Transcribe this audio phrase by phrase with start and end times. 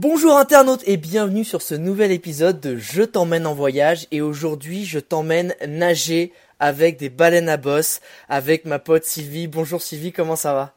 [0.00, 4.86] Bonjour internautes et bienvenue sur ce nouvel épisode de Je t'emmène en voyage et aujourd'hui
[4.86, 8.00] je t'emmène nager avec des baleines à bosse
[8.30, 9.46] avec ma pote Sylvie.
[9.46, 10.72] Bonjour Sylvie, comment ça va?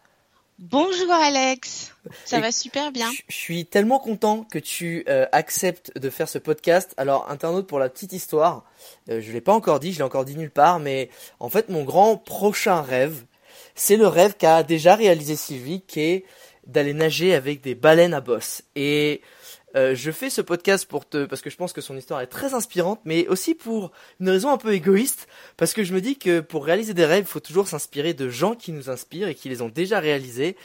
[0.59, 1.93] Bonjour Alex,
[2.25, 3.09] ça Et- va super bien.
[3.13, 6.93] Je je suis tellement content que tu euh, acceptes de faire ce podcast.
[6.97, 8.65] Alors, internaute, pour la petite histoire,
[9.09, 11.07] euh, je l'ai pas encore dit, je l'ai encore dit nulle part, mais
[11.39, 13.23] en fait, mon grand prochain rêve,
[13.73, 16.25] c'est le rêve qu'a déjà réalisé Sylvie, qui est
[16.67, 18.63] d'aller nager avec des baleines à bosse.
[18.75, 19.21] Et
[19.75, 22.27] euh, je fais ce podcast pour te, parce que je pense que son histoire est
[22.27, 26.17] très inspirante, mais aussi pour une raison un peu égoïste, parce que je me dis
[26.17, 29.35] que pour réaliser des rêves, il faut toujours s'inspirer de gens qui nous inspirent et
[29.35, 30.55] qui les ont déjà réalisés.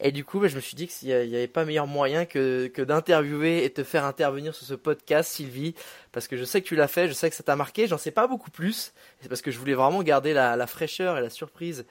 [0.00, 2.68] Et du coup, bah, je me suis dit qu'il n'y avait pas meilleur moyen que,
[2.68, 5.74] que d'interviewer et te faire intervenir sur ce podcast, Sylvie,
[6.12, 7.98] parce que je sais que tu l'as fait, je sais que ça t'a marqué, j'en
[7.98, 11.20] sais pas beaucoup plus, c'est parce que je voulais vraiment garder la, la fraîcheur et
[11.20, 11.84] la surprise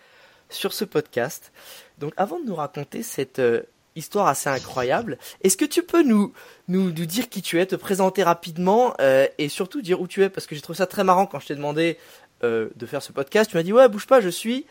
[0.51, 1.51] sur ce podcast.
[1.97, 3.61] Donc avant de nous raconter cette euh,
[3.95, 6.33] histoire assez incroyable, est-ce que tu peux nous,
[6.67, 10.23] nous, nous dire qui tu es, te présenter rapidement euh, et surtout dire où tu
[10.23, 11.97] es, parce que j'ai trouvé ça très marrant quand je t'ai demandé
[12.43, 14.65] euh, de faire ce podcast, tu m'as dit ouais, bouge pas, je suis,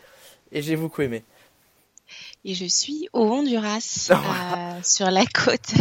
[0.51, 1.23] et j'ai beaucoup aimé.
[2.43, 3.79] Et je suis au Honduras,
[4.83, 5.73] sur la côte,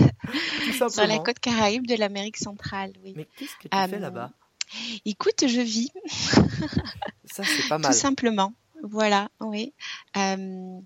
[0.92, 2.92] sur la côte caraïbe de l'Amérique centrale.
[3.03, 3.14] Oui.
[3.16, 4.30] Mais qu'est-ce que tu fais là-bas?
[5.04, 5.91] Écoute, je vis
[7.24, 7.91] Ça, c'est pas mal.
[7.91, 8.53] tout simplement.
[8.82, 9.72] Voilà, oui.
[10.16, 10.80] Euh,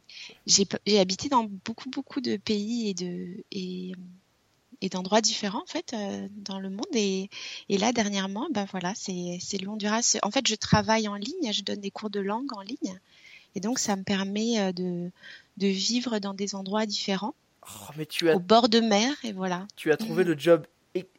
[0.46, 3.92] j'ai habité dans beaucoup beaucoup de pays et de et
[4.80, 7.30] et d'endroits différents en fait euh, dans le monde et,
[7.68, 11.62] et là dernièrement ben voilà c'est le Honduras en fait je travaille en ligne je
[11.62, 12.98] donne des cours de langue en ligne
[13.54, 15.10] et donc ça me permet de
[15.56, 17.34] de vivre dans des endroits différents
[17.66, 20.66] Oh, mais tu as, au bord de mer et voilà tu as trouvé le job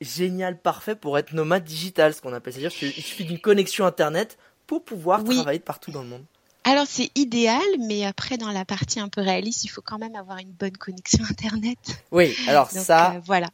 [0.02, 2.54] génial, parfait pour être nomade digital, ce qu'on appelle.
[2.54, 4.38] C'est-à-dire qu'il suffit d'une connexion internet
[4.68, 5.36] pour pouvoir Oui.
[5.36, 6.26] travailler partout dans le monde.
[6.66, 10.16] Alors c'est idéal mais après dans la partie un peu réaliste il faut quand même
[10.16, 11.78] avoir une bonne connexion internet
[12.12, 13.48] Oui, alors donc ça, euh, voilà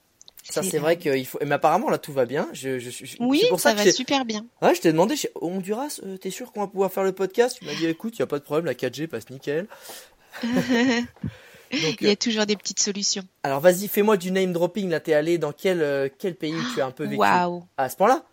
[0.50, 1.38] ça c'est vrai qu'il faut.
[1.46, 2.48] Mais apparemment là tout va bien.
[2.54, 5.16] Je, je, je- oui pour ça, ça que va super bien Ouais, je t'ai demandé,
[5.16, 7.58] chez Honduras, euh, t'es sûr qu'on va pouvoir faire le podcast?
[7.60, 9.68] Tu m'as dit, écoute, y a pas de problème, la 4G passe nickel.
[10.44, 14.90] Donc, il y euh, a toujours des petites solutions alors vas-y, fais-moi du name dropping.
[14.90, 17.18] Là, t'es allé dans quel euh, quel pays tu as un peu vécu?
[17.18, 18.24] waouh À ce point-là?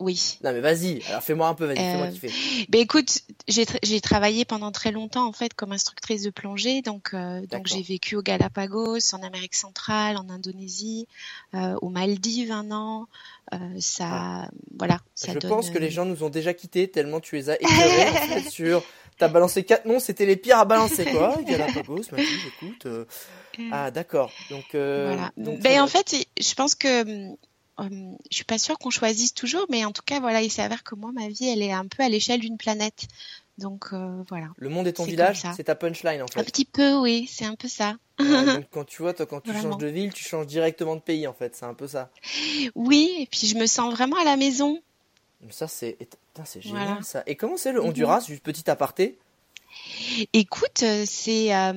[0.00, 1.02] Oui Non mais vas-y.
[1.08, 2.66] Alors fais-moi un peu, vas-y, fais-moi Euh, kiffer.
[2.68, 6.82] Ben écoute, j'ai tra- j'ai travaillé pendant très longtemps en fait comme instructrice de plongée,
[6.82, 11.06] donc euh, donc j'ai vécu au Galapagos, en Amérique centrale, en Indonésie,
[11.54, 13.06] euh, aux Maldives un an.
[13.54, 15.34] Euh, ça, voilà, ça Ah.
[15.34, 15.50] Je donne.
[15.50, 18.82] pense que les gens nous ont déjà quittés tellement tu les as éclairés sur.
[19.16, 21.36] T'as balancé quatre noms, c'était les pires à balancer quoi.
[21.46, 22.86] Galapagos, Maldives, écoute.
[23.72, 24.30] Ah d'accord.
[24.50, 24.66] Donc.
[24.72, 25.32] voilà.
[25.36, 27.04] donc, Ben en fait, je pense que
[27.78, 30.50] hum, hum, je suis pas sûre qu'on choisisse toujours, mais en tout cas voilà, il
[30.50, 33.06] s'avère que moi ma vie elle est un peu à l'échelle d'une planète,
[33.58, 34.48] donc euh, voilà.
[34.56, 36.44] Le monde est ton village, c'est ta punchline en Un fait.
[36.44, 37.96] petit peu, oui, c'est un peu ça.
[38.20, 39.72] Ouais, donc quand tu vois, toi, quand tu Vraiment.
[39.72, 41.54] changes de ville, tu changes directement de pays en fait.
[41.56, 42.10] C'est un peu ça.
[42.74, 44.80] Oui, et puis je me sens vraiment à la maison.
[45.50, 45.96] Ça c'est,
[46.60, 47.02] génial Voilà.
[47.02, 47.22] ça.
[47.26, 47.80] Et comment c'est le.
[47.82, 49.18] Honduras, juste petit aparté,
[50.32, 51.72] Écoute, euh, c'est euh,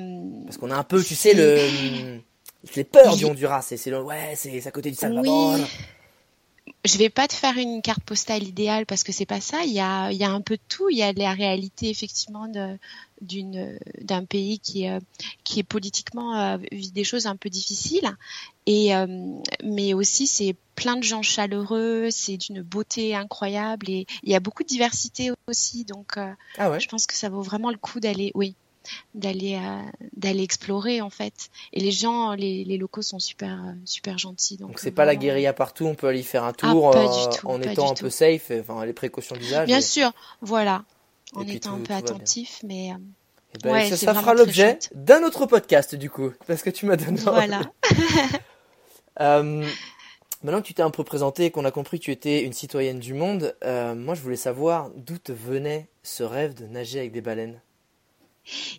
[0.45, 2.19] parce qu'on a un peu, tu sais le.
[2.75, 5.55] Les peurs du Honduras, c'est ouais, c'est à côté du Salvador.
[5.55, 5.65] Oui.
[6.83, 9.63] Je vais pas te faire une carte postale idéale parce que c'est pas ça.
[9.63, 10.89] Il y a, il y a un peu de tout.
[10.89, 12.47] Il y a la réalité effectivement
[13.21, 14.99] d'une, d'un pays qui, euh,
[15.43, 18.09] qui est politiquement euh, vit des choses un peu difficiles.
[18.65, 19.07] Et euh,
[19.63, 22.09] mais aussi c'est plein de gens chaleureux.
[22.09, 25.83] C'est d'une beauté incroyable et il y a beaucoup de diversité aussi.
[25.83, 26.17] Donc
[26.57, 26.79] Ah ouais?
[26.79, 28.55] je pense que ça vaut vraiment le coup d'aller, oui,
[29.15, 29.81] d'aller euh,
[30.15, 31.49] d'aller explorer en fait.
[31.73, 34.57] Et les gens, les, les locaux sont super euh, super gentils.
[34.57, 36.99] Donc, Donc c'est euh, pas la guérilla partout, on peut aller faire un tour Ah,
[36.99, 39.67] euh, tout, en étant un peu safe, enfin les précautions d'usage.
[39.67, 40.11] Bien et- sûr,
[40.41, 40.83] voilà,
[41.35, 42.95] en Et étant tout- un peu attentif, mais euh,
[43.55, 46.95] Eh ben, Ouais, ça, fera l'objet d'un autre podcast du coup, parce que tu m'as
[46.97, 47.19] donné.
[47.21, 47.61] voilà.
[49.19, 49.65] Euh,
[50.43, 52.97] Maintenant que tu t'es un peu présenté qu'on a compris que tu étais une citoyenne
[52.97, 57.11] du monde, euh, moi je voulais savoir d'où te venait ce rêve de nager avec
[57.11, 57.61] des baleines.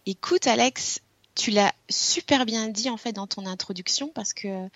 [0.06, 1.00] Écoute, Alex,
[1.34, 4.68] tu l'as super bien dit en fait dans ton introduction parce que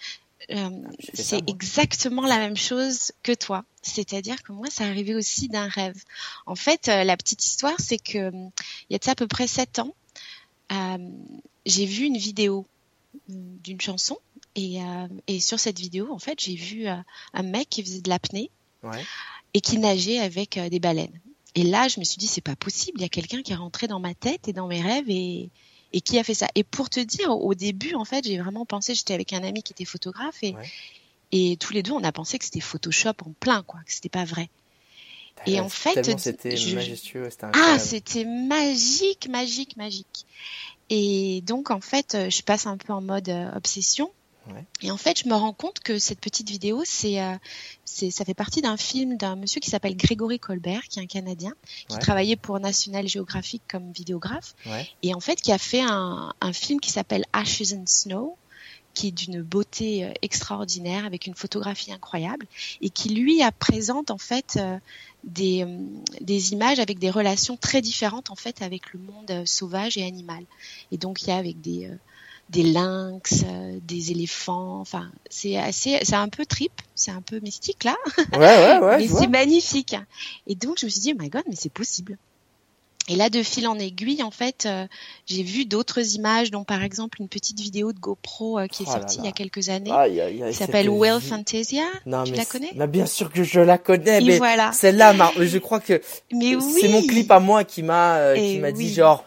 [0.50, 0.70] euh,
[1.14, 3.64] c'est exactement la même chose que toi.
[3.82, 6.02] C'est-à-dire que moi, ça arrivait aussi d'un rêve.
[6.44, 9.26] En fait, euh, la petite histoire, c'est que il y a de ça à peu
[9.26, 9.94] près sept ans,
[10.72, 10.98] euh,
[11.64, 12.66] j'ai vu une vidéo
[13.28, 14.18] d'une chanson
[14.54, 14.78] et,
[15.26, 18.50] et, sur cette vidéo, en fait, j'ai vu un mec qui faisait de l'apnée
[18.82, 19.04] ouais.
[19.54, 21.18] et qui nageait avec des baleines.
[21.56, 23.00] Et là, je me suis dit, c'est pas possible.
[23.00, 25.50] Il y a quelqu'un qui est rentré dans ma tête et dans mes rêves et,
[25.92, 26.46] et qui a fait ça.
[26.54, 29.62] Et pour te dire, au début, en fait, j'ai vraiment pensé, j'étais avec un ami
[29.62, 30.68] qui était photographe et, Ouais.
[31.32, 34.08] et tous les deux, on a pensé que c'était Photoshop en plein, quoi, que c'était
[34.10, 34.48] pas vrai.
[35.46, 40.26] Et en fait, c'était je- majestueux, c'était Ah, c'était magique, magique, magique.
[40.90, 44.10] Et donc, en fait, euh, je passe un peu en mode euh, obsession.
[44.48, 44.64] Ouais.
[44.82, 47.34] Et en fait, je me rends compte que cette petite vidéo, c'est, euh,
[47.84, 51.06] c'est, ça fait partie d'un film d'un monsieur qui s'appelle Grégory Colbert, qui est un
[51.06, 51.52] Canadien,
[51.88, 52.00] qui Ouais.
[52.00, 54.88] travaillait pour National Geographic comme vidéographe, Ouais.
[55.02, 58.36] et en fait, qui a fait un, un film qui s'appelle Ashes and Snow,
[58.94, 62.46] qui est d'une beauté euh, extraordinaire, avec une photographie incroyable,
[62.80, 64.78] et qui lui a présente en fait euh,
[65.24, 65.78] des, euh,
[66.22, 70.44] des images avec des relations très différentes en fait avec le monde sauvage et animal.
[70.92, 71.90] Et donc il y a avec des
[72.50, 77.40] des lynx, euh, des éléphants, enfin c'est assez, c'est un peu trip, c'est un peu
[77.40, 77.96] mystique là,
[78.32, 79.96] Ouais, ouais, ouais, mais c'est magnifique.
[80.46, 82.16] Et donc je me suis dit, oh my god, mais c'est possible.
[83.08, 84.84] Et là, de fil en aiguille, en fait, euh,
[85.26, 88.86] j'ai vu d'autres images, dont par exemple une petite vidéo de GoPro euh, qui est
[88.88, 89.22] Oh sortie là.
[89.22, 91.84] il y a quelques années, Aïe, aïe, aïe, qui s'appelle Well Fantasia.
[92.04, 92.72] Non, tu mais la c'est- connais?
[92.74, 94.72] mais Bien sûr que je la connais, Et mais voilà.
[94.72, 96.00] celle-là, je crois que
[96.32, 96.78] Mais oui.
[96.80, 99.24] c'est mon clip à moi qui m'a euh, qui m'a dit genre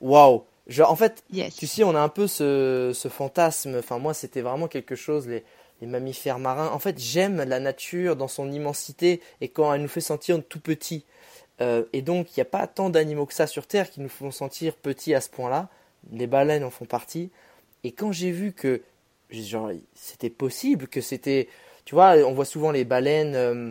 [0.00, 0.44] waouh.
[0.68, 1.54] Genre en fait, Yes.
[1.56, 3.76] tu sais, on a un peu ce, ce fantasme.
[3.78, 5.44] Enfin moi, c'était vraiment quelque chose les
[5.80, 6.70] les mammifères marins.
[6.72, 10.58] En fait, j'aime la nature dans son immensité et quand elle nous fait sentir tout
[10.58, 11.04] petit.
[11.60, 14.08] Euh, et donc, il n'y a pas tant d'animaux que ça sur Terre qui nous
[14.08, 15.68] font sentir petits à ce point-là.
[16.10, 17.30] Les baleines en font partie.
[17.84, 18.82] Et quand j'ai vu que
[19.30, 21.48] genre c'était possible, que c'était,
[21.84, 23.70] tu vois, on voit souvent les baleines euh,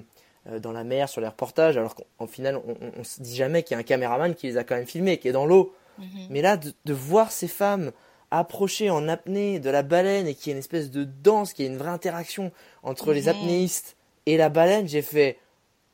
[0.50, 3.35] euh, dans la mer sur les reportages, alors qu'en final, on, on, on se dit
[3.35, 5.45] jamais qu'il y a un caméraman qui les a quand même filmés, qui est dans
[5.45, 5.73] l'eau.
[5.97, 6.27] Mhm.
[6.29, 7.91] Mais là, de, de voir ces femmes
[8.29, 11.65] approcher en apnée de la baleine et qu'il y a une espèce de danse, qu'il
[11.65, 12.51] y a une vraie interaction
[12.83, 13.29] entre les Mhm.
[13.29, 13.95] apnéistes
[14.25, 15.39] et la baleine, j'ai fait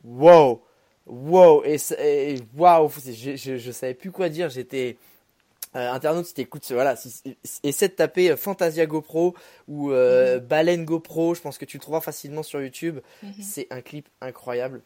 [0.04, 0.62] wow,
[1.06, 4.98] wow, et, et wow, je, je, je savais plus quoi dire, j'étais.
[5.76, 9.34] Euh, internaute, si t'écoutes, voilà, si, si- essaie de taper euh, Fantasia GoPro
[9.68, 13.00] ou euh, Baleine GoPro, je pense que tu le trouveras facilement sur YouTube.
[13.24, 13.34] Mhm.
[13.42, 14.84] C'est un clip incroyable.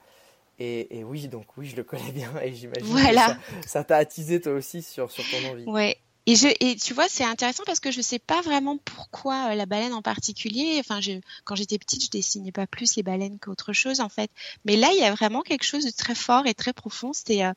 [0.60, 3.36] Et, et oui, donc oui, je le connais bien et j'imagine Voilà.
[3.62, 5.66] que ça- t'a attisé toi aussi sur, sur ton envie.
[5.66, 5.98] Ouais.
[6.30, 9.56] Et je et tu vois c'est intéressant parce que je sais pas vraiment pourquoi euh,
[9.56, 10.76] la baleine en particulier.
[10.82, 11.14] Enfin je
[11.46, 14.30] quand j'étais petite je dessinais pas plus les baleines qu'autre chose en fait.
[14.66, 17.14] Mais là il y a vraiment quelque chose de très fort et très profond.
[17.14, 17.54] C'était euh,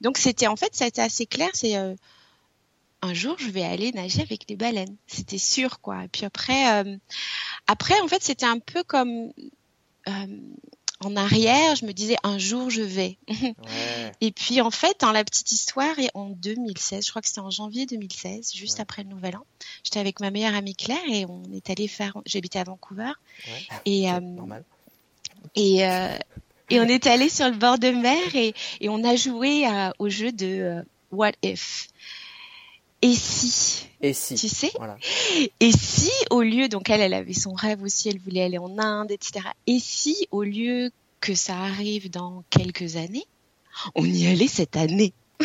[0.00, 1.50] donc c'était en fait ça a été assez clair.
[1.54, 1.94] C'est euh,
[3.02, 4.96] un jour je vais aller nager avec les baleines.
[5.06, 6.02] C'était sûr quoi.
[6.02, 6.84] Et puis après
[7.68, 9.32] après en fait c'était un peu comme
[11.04, 13.18] en arrière je me disais un jour je vais.
[13.28, 14.12] Ouais.
[14.20, 17.40] Et puis en fait, dans la petite histoire, et en 2016, je crois que c'était
[17.40, 18.82] en janvier 2016, juste Ouais.
[18.82, 19.44] après le Nouvel An,
[19.84, 22.16] j'étais avec ma meilleure amie Claire et on est allé faire.
[22.26, 23.12] J'habitais à Vancouver
[23.46, 23.66] Ouais.
[23.84, 24.64] et euh, Normal.
[25.54, 26.16] et euh,
[26.70, 29.92] et on est allé sur le bord de mer et et on a joué à-
[29.98, 31.88] au jeu de euh, What if.
[33.02, 34.96] Et si, Et si tu sais, Voilà.
[35.60, 38.76] et si au lieu, donc elle, elle avait son rêve aussi, elle voulait aller en
[38.78, 39.46] Inde, etc.
[39.68, 40.90] Et si au lieu
[41.20, 43.26] que ça arrive dans quelques années,
[43.94, 45.12] on y allait cette année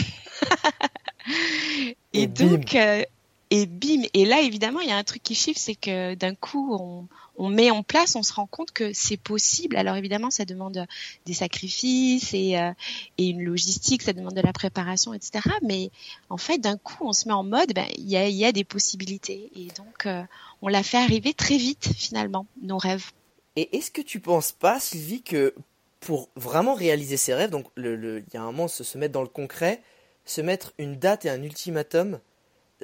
[2.13, 3.03] Et, Et donc, euh,
[3.50, 4.01] et bim.
[4.13, 7.07] Et là, évidemment, il y a un truc qui chiffre, c'est que d'un coup, on,
[7.37, 9.75] on met en place, on se rend compte que c'est possible.
[9.75, 10.85] Alors évidemment, ça demande
[11.25, 12.71] des sacrifices et, euh,
[13.17, 15.41] et une logistique, ça demande de la préparation, etc.
[15.63, 15.89] Mais
[16.29, 18.45] en fait, d'un coup, on se met en mode, ben, il y, a, il y
[18.45, 19.49] a des possibilités.
[19.55, 20.23] Et donc, euh,
[20.61, 23.11] on l'a fait arriver très vite, finalement, nos rêves.
[23.55, 25.53] Et est-ce que tu penses pas, Sylvie, que
[25.99, 28.97] pour vraiment réaliser ses rêves, donc le, le- il y a un moment se, se
[28.97, 29.81] mettre dans le concret,
[30.25, 32.19] se mettre une date et un ultimatum,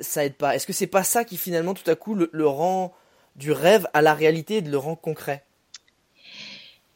[0.02, 0.56] ça aide pas?
[0.56, 2.94] Est-ce que c'est pas ça qui finalement tout à coup le rend
[3.36, 5.44] du rêve à la réalité et de le rend concret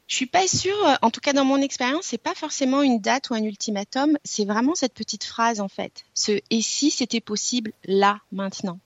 [0.08, 3.30] Je suis pas sûre, en tout cas dans mon expérience, c'est pas forcément une date
[3.30, 6.04] ou un ultimatum, c'est vraiment cette petite phrase en fait.
[6.14, 8.80] Ce et si c'était possible là, maintenant?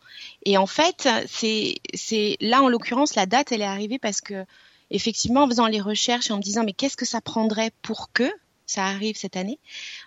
[0.45, 4.45] Et en fait, c'est c'est là en l'occurrence la date elle est arrivée parce que
[4.91, 8.11] effectivement en faisant les recherches et en me disant mais qu'est-ce que ça prendrait pour
[8.13, 8.29] que
[8.65, 9.59] ça arrive cette année,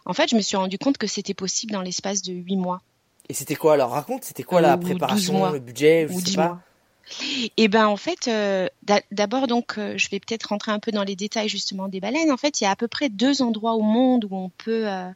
[0.07, 2.81] en fait je me suis rendu compte que c'était possible dans l'espace de huit mois
[3.29, 3.75] Et c'était quoi?
[3.75, 5.51] Alors Raconte, c'était quoi Euh, la ou 12 préparation, mois.
[5.53, 6.49] le budget, je ou sais pas.
[6.49, 6.61] mois.
[7.57, 8.69] Et ben en fait, euh,
[9.11, 12.31] d'abord donc, euh, je vais peut-être rentrer un peu dans les détails justement des baleines.
[12.31, 14.89] En fait, il y a à peu près deux endroits au monde où on peut
[14.89, 15.11] euh,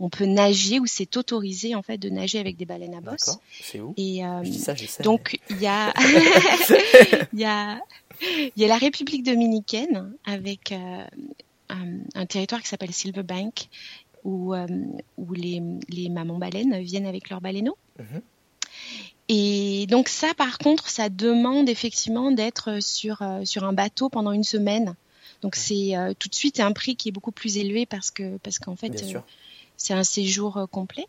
[0.00, 3.38] on peut nager, où c'est autorisé en fait de nager avec des baleines à bosse.
[3.60, 3.94] C'est où?
[3.96, 5.92] Et Je dis ça, je sais, donc il y a
[7.32, 7.80] il y a
[8.20, 11.06] il y a la République dominicaine avec un,
[12.14, 13.68] un, territoire qui s'appelle Silverbank
[14.24, 14.54] où
[15.16, 17.78] où les les mamans baleines viennent avec leurs baleineaux.
[17.98, 18.22] Mhm.
[19.28, 24.32] Et donc ça, par contre, ça demande effectivement d'être sur euh, sur un bateau pendant
[24.32, 24.94] une semaine.
[25.42, 28.38] Donc c'est euh, tout de suite un prix qui est beaucoup plus élevé parce que
[28.38, 29.20] parce qu'en fait euh,
[29.76, 31.06] c'est un séjour complet.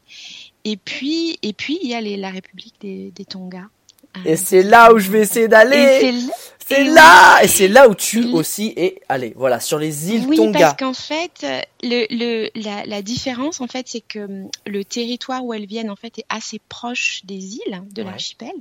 [0.66, 3.70] Et puis et puis il y a les, la République des, des Tonga
[4.26, 6.14] et c'est là où je vais essayer d'aller.
[6.68, 9.34] C'est là, et c'est là où tu aussi es allé.
[9.36, 10.30] Voilà, sur les îles Tonga.
[10.30, 11.44] Oui, parce qu'en fait,
[11.82, 15.90] le, le, la, la différence, en fait, c'est que hum, le territoire où elles viennent,
[15.90, 18.52] en fait, est assez proche des îles de l'archipel.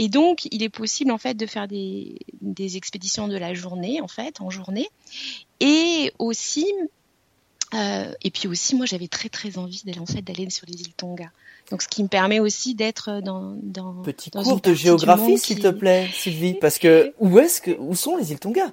[0.00, 4.00] Et donc, il est possible, en fait, de faire des, des expéditions de la journée,
[4.00, 4.88] en fait, en journée.
[5.60, 6.66] Et aussi,
[7.74, 10.80] euh, et puis aussi, moi, j'avais très très envie d'aller en fait d'aller sur les
[10.80, 11.30] îles Tonga.
[11.72, 15.68] Donc, ce qui me permet aussi d'être dans dans petit cours de géographie, s'il te
[15.68, 18.66] plaît, Sylvie, parce que où est-ce que où sont les îles Tonga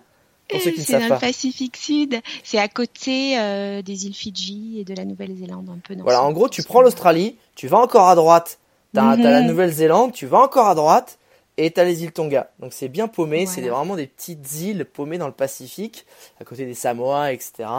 [0.51, 2.20] C'est dans le Pacifique Sud.
[2.44, 5.96] C'est à côté euh, des îles Fidji et de la Nouvelle-Zélande, un peu.
[5.96, 8.60] Dans voilà, en gros, tu prends l'Australie, tu vas encore à droite,
[8.94, 9.48] t'as as la mhm.
[9.48, 11.20] Nouvelle-Zélande, tu vas encore à droite,
[11.56, 12.51] et t'as les îles Tonga.
[12.60, 16.06] Donc c'est bien paumé, c'est vraiment des petites îles paumées dans le Pacifique,
[16.41, 17.70] à côté des Samoa, etc.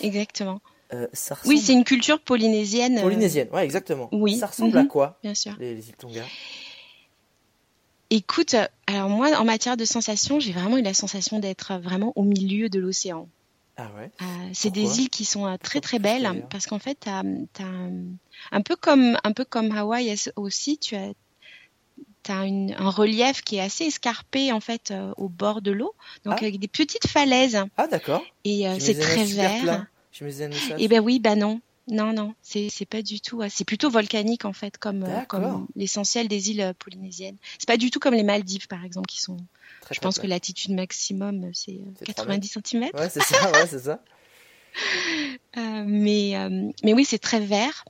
[0.00, 0.62] Exactement.
[0.92, 1.06] Euh,
[1.44, 2.98] oui, c'est une culture polynésienne.
[2.98, 4.08] Euh, polynésienne, ouais, exactement.
[4.12, 4.36] Oui.
[4.36, 4.88] Ça ressemble à mhm.
[4.88, 5.54] quoi Bien sûr.
[5.58, 6.24] Les, îles Tonga?
[8.10, 8.56] Écoute,
[8.88, 12.68] alors moi, en matière de sensations, j'ai vraiment eu la sensation d'être vraiment au milieu
[12.68, 13.28] de l'océan.
[13.76, 14.10] Ah ouais?
[14.20, 17.64] Euh, c'est des îles qui sont très très belles parce qu'en fait, t'as, as
[18.50, 21.12] un peu comme un peu comme Hawaï aussi, tu as
[22.24, 25.94] tu as un relief qui est assez escarpé en fait au bord de l'eau,
[26.24, 26.42] donc ah.
[26.42, 27.62] avec des petites falaises.
[27.76, 28.22] Ah d'accord.
[28.44, 29.86] Et c'est très vert.
[30.78, 31.60] Eh ben oui, bah non.
[31.88, 33.42] Non, non, c'est pas du tout.
[33.48, 37.36] C'est plutôt volcanique en fait, comme euh, comme l'essentiel des îles euh, polynésiennes.
[37.58, 39.38] C'est pas du tout comme les Maldives par exemple, qui sont.
[39.90, 42.82] je pense que l'altitude maximum euh, c'est 90 cm.
[42.94, 44.04] Ouais, c'est ça, ouais, c'est ça.
[45.56, 46.34] mais
[46.84, 47.84] mais oui, c'est très vert.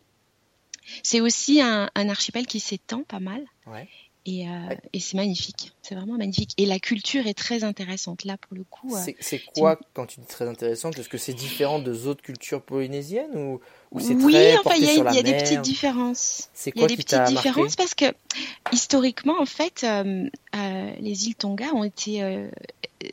[1.03, 3.45] C'est aussi un, un archipel qui s'étend pas mal.
[3.67, 3.87] Ouais.
[4.27, 6.53] Et, euh, et c'est magnifique, c'est vraiment magnifique.
[6.59, 8.95] Et la culture est très intéressante là pour le coup.
[8.95, 10.99] Euh, c'est quoi quand tu dis très intéressante?
[10.99, 13.61] Est-ce que c'est différent de autres cultures polynésiennes ou,
[13.93, 16.51] ou c'est oui, très enfin il y a, y a des petites différences.
[16.53, 17.77] C'est quoi Il y a des petites différences?
[17.77, 18.05] Parce que
[18.73, 22.51] historiquement en fait euh, euh, les îles Tonga ont été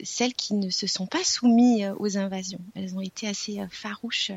[0.03, 2.59] celles qui ne se sont pas soumises aux invasions.
[2.75, 4.33] Elles ont été assez farouches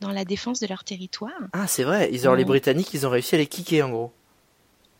[0.00, 1.32] dans la défense de leur territoire.
[1.54, 4.12] Ah c'est vrai, ils ont les Britanniques, ils ont réussi à les kicker en gros.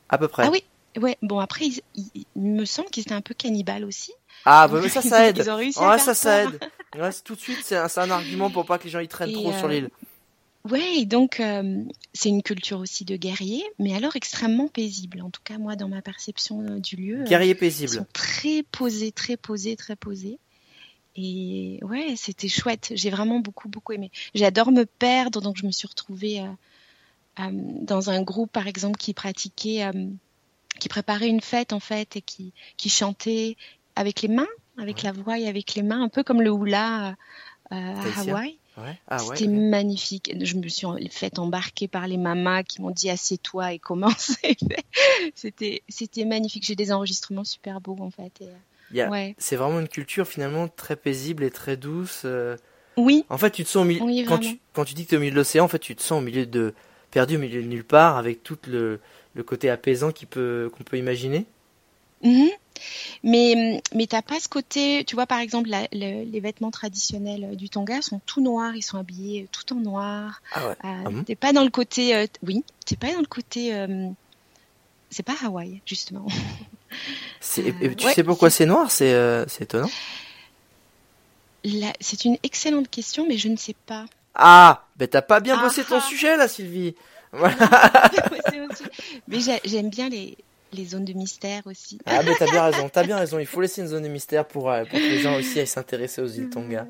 [0.08, 0.44] À peu près.
[0.44, 0.64] Ah oui,
[0.96, 4.12] Ouais, bon après, il, me semble qu'ils étaient un peu cannibales aussi.
[4.44, 5.38] Ah, bah, mais ça, ça aide.
[5.38, 6.58] Ils ont réussi ouais, ça, ça aide.
[6.96, 9.32] Ouais, tout de suite, c'est un, un, argument pour pas que les gens y traînent
[9.32, 9.90] trop sur euh, l'île.
[10.68, 15.22] Ouais, donc euh, c'est une culture aussi de guerriers, mais alors extrêmement paisible.
[15.22, 18.64] En tout cas, moi, dans ma perception euh, du lieu, guerriers paisibles, ils sont très
[18.64, 20.38] posés, très posés, très posés.
[21.14, 22.92] Et ouais, c'était chouette.
[22.94, 24.10] J'ai vraiment beaucoup, beaucoup aimé.
[24.34, 26.42] J'adore me perdre, donc je me suis retrouvée
[27.36, 29.90] dans un groupe, par exemple, qui pratiquait
[30.80, 33.56] qui préparait une fête en fait et qui, qui chantait
[33.94, 37.10] avec les mains, avec la voix et avec les mains, un peu comme le hula
[37.10, 37.14] euh,
[37.70, 38.56] à Hawaï.
[39.08, 40.34] Ah C'était magnifique.
[40.40, 44.32] Je me suis fait embarquer par les mamas qui m'ont dit assieds-toi et commence.
[45.34, 46.64] c'était magnifique.
[46.64, 48.42] J'ai des enregistrements super beaux en fait.
[48.92, 49.34] ouais.
[49.38, 52.22] C'est vraiment une culture finalement très paisible et très douce.
[52.24, 52.56] Euh.
[52.96, 53.24] Oui.
[53.28, 54.26] En fait, tu te sens au milieu.
[54.26, 55.94] quand, tu, quand tu dis que tu es au milieu de l'océan, en fait, tu
[55.94, 56.74] te sens au milieu de
[57.10, 59.00] perdu au milieu de nulle part avec tout le
[59.34, 61.46] le côté apaisant qu'on peut, imaginer
[62.22, 62.48] mhm.
[63.22, 68.00] Mais, mais t'as pas ce côté, tu vois par exemple les vêtements traditionnels du Tonga
[68.00, 70.40] sont tout noirs, ils sont habillés tout en noir.
[70.52, 70.76] Ah ouais.
[70.84, 74.08] Euh, ah t'es pas dans le côté, euh, oui, t'es pas dans le côté, euh,
[75.10, 76.26] c'est pas Hawaï justement.
[77.40, 78.90] tu sais pourquoi c'est noir?
[78.90, 79.90] C'est étonnant.
[82.00, 84.06] C'est une excellente question, mais je ne sais pas.
[84.34, 86.00] Ah, ben t'as pas bien bossé ton ah.
[86.00, 86.94] sujet là, Sylvie.
[89.28, 90.36] Mais j'aime bien les,
[90.72, 91.98] les zones de mystère aussi.
[92.06, 93.38] Ah mais t'as bien raison, t'as bien raison.
[93.38, 95.66] Il faut laisser une zone de mystère pour, euh, pour que les gens aussi aillent
[95.66, 96.86] s'intéresser aux îles Tonga.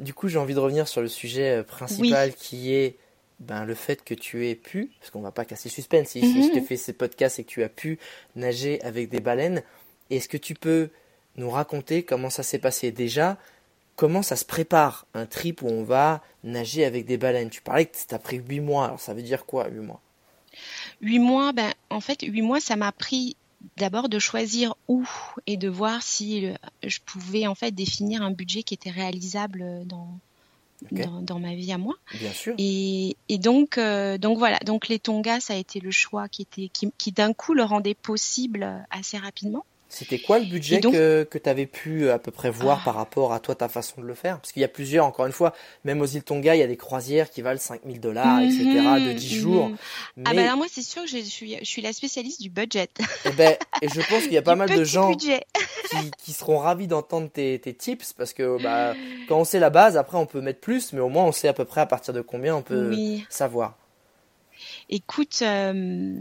[0.00, 2.96] Du coup, j'ai envie de revenir sur le sujet euh, principal qui est
[3.40, 6.50] ben, le fait que tu aies pu, parce qu'on va pas casser suspense, si mm
[6.52, 7.98] tu fais ces podcasts et que tu as pu
[8.34, 9.62] nager avec des baleines,
[10.10, 10.90] est-ce que tu peux
[11.36, 13.38] nous raconter comment ça s'est passé déjà
[13.98, 17.84] comment ça se prépare un trip où on va nager avec des baleines Tu parlais
[17.84, 20.00] que ça t'a pris 8 mois, alors ça veut dire quoi 8 mois?
[21.02, 23.36] 8 mois, ben, en fait, 8 mois, ça m'a pris
[23.76, 25.04] d'abord de choisir où
[25.48, 26.54] et de voir si euh,
[26.86, 30.08] je pouvais en fait définir un budget qui était réalisable dans
[30.84, 31.02] Ok.
[31.02, 31.96] dans, dans ma vie à moi.
[32.14, 32.54] Bien sûr.
[32.56, 36.42] Et, et donc, euh, donc voilà, donc les Tonga, ça a été le choix qui
[36.42, 39.64] était, qui, qui d'un coup le rendait possible euh, assez rapidement.
[39.90, 42.50] C'était quoi le budget Et donc- que, que tu avais pu euh, à peu près
[42.50, 42.84] voir Ah.
[42.84, 44.38] par rapport à toi, ta façon de le faire?
[44.38, 45.54] Parce qu'il y a plusieurs, encore une fois,
[45.84, 49.12] même aux îles Tonga, il y a des croisières qui valent 5000 dollars, etc., de
[49.14, 49.68] 10 Mhm, jours.
[49.70, 49.76] mhm.
[50.18, 52.50] Mais, Ah bah alors moi c'est sûr que je suis, je suis la spécialiste du
[52.50, 52.88] budget.
[53.24, 56.86] eh ben, et je pense qu'il y a pas mal de gens qui seront ravis
[56.86, 58.94] d'entendre tes, tes tips, parce que bah,
[59.26, 61.48] quand on sait la base, après on peut mettre plus, mais au moins on sait
[61.48, 63.24] à peu près à partir de combien on peut Oui.
[63.30, 63.76] savoir.
[64.90, 66.14] Écoute, euh,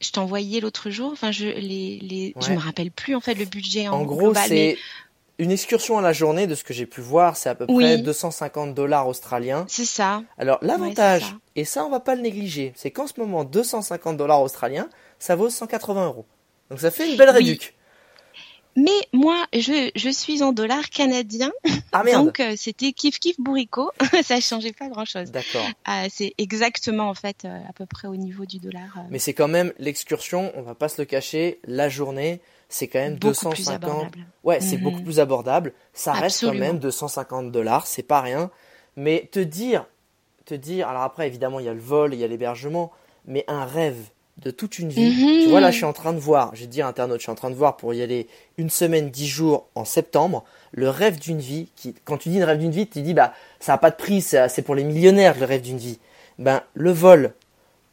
[0.00, 1.10] je t'envoyais l'autre jour.
[1.12, 4.32] Enfin, je les, les, je me rappelle plus en fait le budget en, En gros,
[4.32, 4.78] mais c'est
[5.38, 7.84] une excursion à la journée, de ce que j'ai pu voir, c'est à peu Oui.
[7.84, 9.66] près 250 dollars australiens.
[9.68, 10.22] c'est ça.
[10.38, 11.38] Alors l'avantage, Ouais, c'est ça.
[11.56, 14.88] et ça on va pas le négliger, c'est qu'en ce moment 250 dollars australiens,
[15.18, 16.26] ça vaut 180 euros.
[16.70, 17.58] Donc ça fait une belle Oui.
[18.76, 21.50] Mais moi, je, je suis en dollars canadiens,
[21.92, 22.24] Ah merde.
[22.26, 23.90] donc euh, c'était kiff kiff bourricot.
[24.22, 25.30] ça changeait pas grand chose.
[25.32, 25.66] D'accord.
[26.10, 28.88] c'est exactement en fait euh, à peu près au niveau du dollar.
[28.98, 32.86] euh, Mais c'est quand même l'excursion, on va pas se le cacher, la journée, c'est
[32.86, 33.74] quand même beaucoup plus 250.
[33.84, 34.26] abordable.
[34.44, 34.82] Ouais, c'est Mhm.
[34.82, 35.72] beaucoup plus abordable.
[35.94, 38.50] Ça reste quand même 250 dollars, c'est pas rien.
[38.96, 39.86] Mais te dire,
[40.44, 42.92] te dire, alors après évidemment il y a le vol, il y a l'hébergement,
[43.24, 43.96] mais un rêve
[44.38, 45.42] de toute une vie.
[45.44, 47.32] Tu vois là, je suis en train de voir, j'ai dit à internaute, je suis
[47.32, 48.26] en train de voir pour y aller
[48.58, 51.68] une semaine, dix jours en septembre, le rêve d'une vie.
[51.76, 53.96] Qui, quand tu dis le rêve d'une vie, tu dis bah ça a pas de
[53.96, 55.98] prix, c'est pour les millionnaires le rêve d'une vie.
[56.38, 57.32] Ben le vol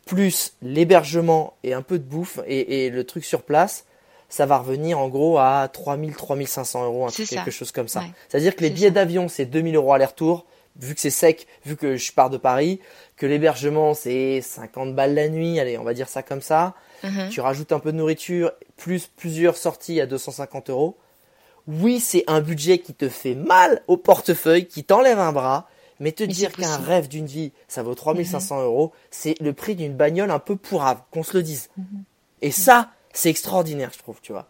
[0.05, 3.85] plus l'hébergement et un peu de bouffe et, et le truc sur place,
[4.33, 7.23] ça va revenir en gros à 3000, 3500 euros, ça.
[7.23, 8.00] quelque chose comme ça.
[8.00, 8.07] Ouais.
[8.27, 10.45] C'est-à-dire que les billets d'avion, c'est 2000 euros aller-retour,
[10.75, 12.79] vu que c'est sec, vu que je pars de Paris,
[13.15, 16.74] que l'hébergement, c'est 50 balles la nuit, allez, on va dire ça comme ça.
[17.03, 17.29] Mhm.
[17.29, 20.98] Tu rajoutes un peu de nourriture, plus plusieurs sorties à 250 euros.
[21.67, 26.12] Oui, c'est un budget qui te fait mal au portefeuille, qui t'enlève un bras, mais
[26.12, 29.96] te Mais dire qu'un rêve d'une vie, ça vaut 3500 euros, c'est le prix d'une
[29.96, 31.69] bagnole un peu pourrave, qu'on se le dise.
[31.78, 32.04] Mhm.
[32.41, 34.47] Et ça, c'est extraordinaire, je trouve, tu vois.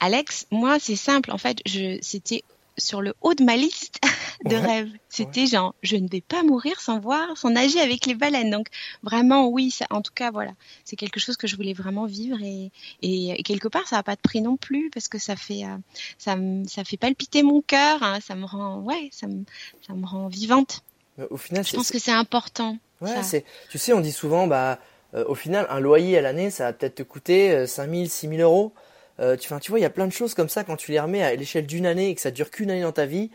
[0.00, 1.30] Alex, moi c'est simple.
[1.30, 2.42] En fait, je c'était
[2.78, 4.00] sur le haut de ma liste
[4.44, 4.60] de Ouais.
[4.60, 4.90] rêves.
[5.08, 8.50] C'était genre, je ne vais pas mourir sans voir, sans nager avec les baleines.
[8.50, 8.66] Donc
[9.02, 10.52] vraiment, oui, ça, en tout cas, voilà,
[10.84, 12.70] c'est quelque chose que je voulais vraiment vivre et,
[13.02, 15.64] et, et quelque part, ça n'a pas de prix non plus parce que ça fait,
[15.64, 15.76] euh,
[16.18, 18.02] ça, me- ça fait palpiter mon cœur.
[18.02, 19.44] hein, ça me rend, ouais, ça me,
[19.86, 20.80] ça me rend vivante.
[21.16, 22.76] Mais au final, Je pense que c'est important.
[23.00, 24.78] Ouais, c'est, tu sais, on dit souvent, bah,
[25.14, 28.40] euh, au final, un loyer à l'année, ça va peut-être te coûter euh, 5000, 6000
[28.40, 28.72] euros.
[29.20, 31.00] Euh, tu, tu vois, il y a plein de choses comme ça quand tu les
[31.00, 33.30] remets à l'échelle d'une année et que ça dure qu'une année dans ta vie.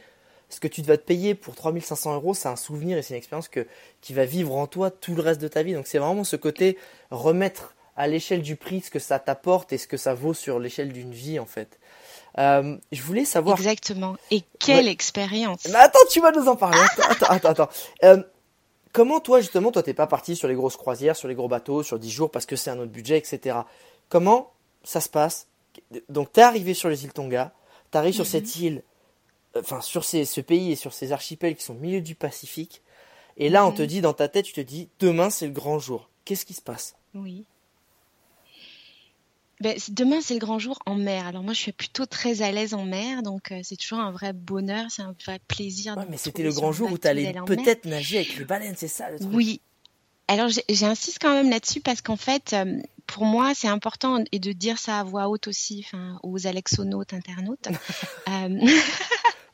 [0.51, 3.19] Ce que tu vas te payer pour 3500 euros, c'est un souvenir et c'est une
[3.19, 3.67] expérience que,
[4.01, 5.73] qui va vivre en toi tout le reste de ta vie.
[5.73, 6.77] Donc c'est vraiment ce côté
[7.11, 10.57] remettre à l'échelle du prix ce que ça t'apporte et ce que ça vaut sur
[10.59, 11.77] l'échelle d'une vie en fait.
[12.39, 14.15] Euh, je voulais savoir Exactement.
[14.31, 14.91] Et quelle Ouais.
[14.91, 15.65] expérience.
[15.65, 16.79] mais attends, tu vas nous en parler.
[16.79, 17.49] Attends, attends, attends.
[17.49, 17.69] attends.
[18.03, 18.23] Euh,
[18.91, 21.83] comment toi, justement, toi, t'es pas parti sur les grosses croisières, sur les gros bateaux,
[21.83, 23.57] sur 10 jours parce que c'est un autre budget, etc.
[24.07, 24.51] Comment
[24.83, 25.45] ça se passe
[26.09, 27.53] Donc, t'es arrivé sur les îles Tonga,
[27.91, 28.83] t'arrives sur cette île,
[29.55, 32.15] euh, enfin, sur ces, ce pays et sur ces archipels qui sont au milieu du
[32.15, 32.81] Pacifique.
[33.37, 35.79] Et là, on te dit, dans ta tête, tu te dis, demain, c'est le grand
[35.79, 36.09] jour.
[36.25, 36.95] Qu'est-ce qui se passe?
[37.15, 37.45] Oui.
[39.61, 41.27] Ben, demain, c'est le grand jour en mer.
[41.27, 44.11] Alors moi, je suis plutôt très à l'aise en mer, donc euh, c'est toujours un
[44.11, 45.97] vrai bonheur, c'est un vrai plaisir.
[45.97, 47.43] Ouais, mais c'était le grand jour où en mer.
[47.45, 49.31] peut-être nager avec les baleines, c'est ça le truc?
[49.33, 49.59] Oui.
[50.29, 52.77] Alors j'insiste quand même là-dessus parce qu'en fait, euh,
[53.09, 57.13] pour moi, c'est important et de dire ça à voix haute aussi, enfin, aux alexonautes,
[57.13, 57.67] internautes.
[58.29, 58.49] Euh,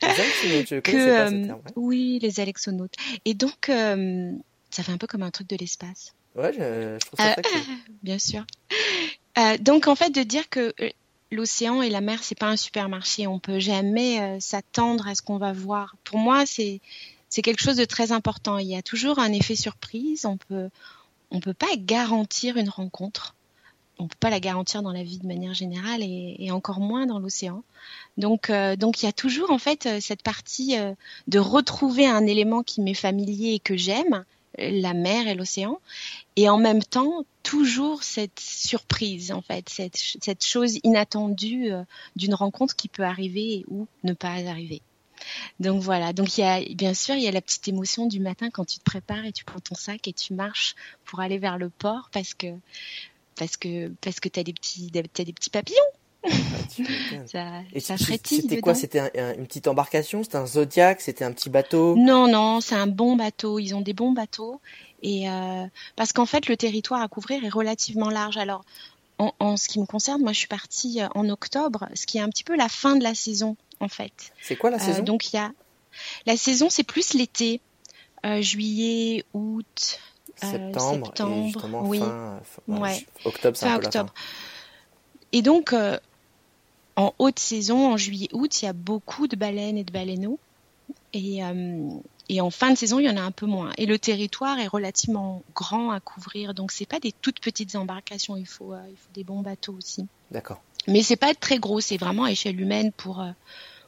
[0.00, 1.72] que que euh, terme, ouais.
[1.76, 2.94] oui, les alexonautes.
[3.24, 4.30] Et donc, euh,
[4.70, 6.12] ça fait un peu comme un truc de l'espace.
[6.34, 7.60] Ouais, je, je trouve ça Euh, cool.
[8.02, 8.44] bien sûr.
[9.38, 10.74] Euh, donc en fait de dire que
[11.32, 15.38] l'océan et la mer c'est pas un supermarché, on peut jamais s'attendre à ce qu'on
[15.38, 15.96] va voir.
[16.04, 16.80] Pour moi c'est
[17.30, 18.58] c'est quelque chose de très important.
[18.58, 20.26] Il y a toujours un effet surprise.
[20.26, 20.68] On peut
[21.30, 23.34] on peut pas garantir une rencontre.
[23.98, 27.18] On peut pas la garantir dans la vie de manière générale et, encore moins dans
[27.18, 27.62] l'océan.
[28.16, 30.92] Donc euh, donc il y a toujours en fait euh, cette partie euh,
[31.28, 34.24] de retrouver un élément qui m'est familier et que j'aime,
[34.58, 35.80] euh, la mer et l'océan
[36.36, 41.70] et en même temps toujours cette surprise en fait cette, cette chose inattendue
[42.16, 44.82] d'une rencontre qui peut arriver ou ne pas arriver
[45.60, 48.20] donc voilà donc il y a bien sûr il y a la petite émotion du
[48.20, 51.38] matin quand tu te prépares et tu prends ton sac et tu marches pour aller
[51.38, 52.48] vers le port parce que
[53.38, 55.78] parce que parce que t'as des petits t'as des petits papillons
[56.24, 56.30] Ah,
[57.26, 58.74] ça Et ça C'était quoi?
[58.74, 60.22] C'était un- un- une petite embarcation?
[60.22, 61.00] C'était un Zodiac?
[61.00, 61.96] C'était un petit bateau?
[61.96, 63.58] Non, non, c'est un bon bateau.
[63.58, 64.60] Ils ont des bons bateaux.
[65.02, 68.36] Et euh, parce qu'en fait, le territoire à couvrir est relativement large.
[68.38, 68.64] Alors,
[69.18, 72.18] en, en ce qui me concerne, moi, je suis partie euh, en octobre, ce qui
[72.18, 74.32] est un petit peu la fin de la saison, en fait.
[74.42, 75.02] C'est quoi la Euh, saison?
[75.04, 75.52] donc il y a
[76.26, 77.60] la saison, c'est plus l'été,
[78.24, 80.00] Euh, juillet, août,
[80.36, 81.98] Septembre, septembre, et justement oui.
[81.98, 82.94] fin, fin- Ouais.
[82.94, 84.00] ju- octobre, fin un peu la fin.
[84.00, 84.14] octobre.
[85.32, 85.98] Et donc, euh,
[86.96, 90.38] en haute saison, en juillet-août, il y a beaucoup de baleines et de baleineaux.
[91.12, 91.88] Et, euh,
[92.28, 93.72] et en fin de saison, il y en a un peu moins.
[93.78, 98.36] Et le territoire est relativement grand à couvrir, donc c'est pas des toutes petites embarcations.
[98.36, 100.06] Il faut, euh, il faut des bons bateaux aussi.
[100.30, 100.60] D'accord.
[100.88, 101.80] Mais c'est pas très gros.
[101.80, 103.30] C'est vraiment à échelle humaine pour euh,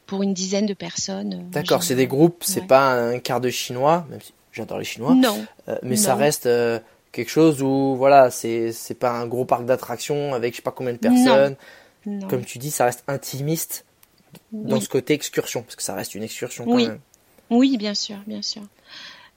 [0.06, 1.34] pour une dizaine de personnes.
[1.34, 2.66] euh, D'accord, c'est des groupes, c'est Ouais.
[2.66, 6.46] pas un quart de chinois, même si j'adore les chinois, Non, euh, mais ça reste
[6.46, 6.78] euh,
[7.12, 10.92] quelque chose où, voilà, c'est pas un gros parc d'attractions avec je sais pas combien
[10.92, 11.56] de personnes.
[12.06, 12.26] non.
[12.28, 13.84] Comme tu dis, ça reste intimiste
[14.52, 14.82] dans Oui.
[14.82, 16.86] ce côté excursion, parce que ça reste une excursion quand Oui.
[16.88, 17.00] même.
[17.50, 18.62] Oui, bien sûr, bien sûr.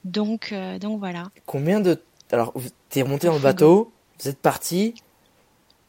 [0.04, 1.30] Donc, euh, donc voilà.
[1.46, 2.02] Combien de...
[2.32, 2.54] Alors,
[2.90, 4.96] t'es remonté dans le bateau, vous êtes parti,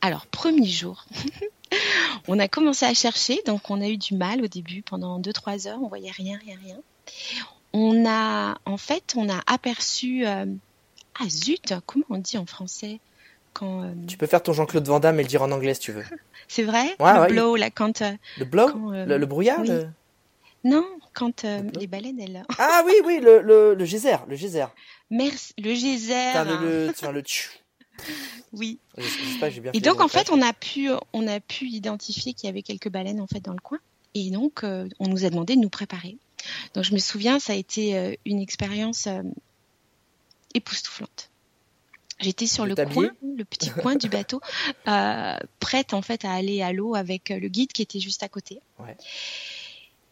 [0.01, 1.05] Alors, premier jour,
[2.29, 5.69] on a commencé à chercher, donc on a eu du mal au début pendant 2-3
[5.69, 6.77] heures, on voyait rien, rien, rien.
[7.73, 10.47] On a, en fait, on a aperçu, euh,
[11.21, 13.01] ah zut, comment on dit en français
[13.55, 15.81] quand euh, tu peux faire ton Jean-Claude Van Damme et le dire en anglais si
[15.81, 16.05] tu veux.
[16.49, 17.29] c'est vrai, Ouais, le ouais.
[17.29, 18.69] blow là, quand euh, Le blow?
[18.73, 19.69] Quand, euh, le, le brouillard oui.
[19.69, 19.87] le-
[20.65, 24.67] non, quand les baleines elles, Ah oui, oui, le, le, le geyser, le geyser.
[25.11, 27.23] merci, le geyser, Enfin, le, hein, le,
[28.53, 28.79] oui.
[28.97, 31.27] Je sais je sais pas, j'ai bien Et donc en fait, on a pu, on
[31.27, 33.79] a pu identifier qu'il y avait quelques baleines en fait dans le coin.
[34.15, 36.17] Et donc, on nous a demandé de nous préparer.
[36.75, 39.23] Donc je me souviens, ça a été euh, une expérience euh,
[40.55, 41.31] époustouflante.
[42.21, 44.41] J'étais sur le coin, le petit coin du bateau,
[44.87, 48.29] euh, prête en fait à aller à l'eau avec le guide qui était juste à
[48.29, 48.61] côté.
[48.79, 48.97] Ouais.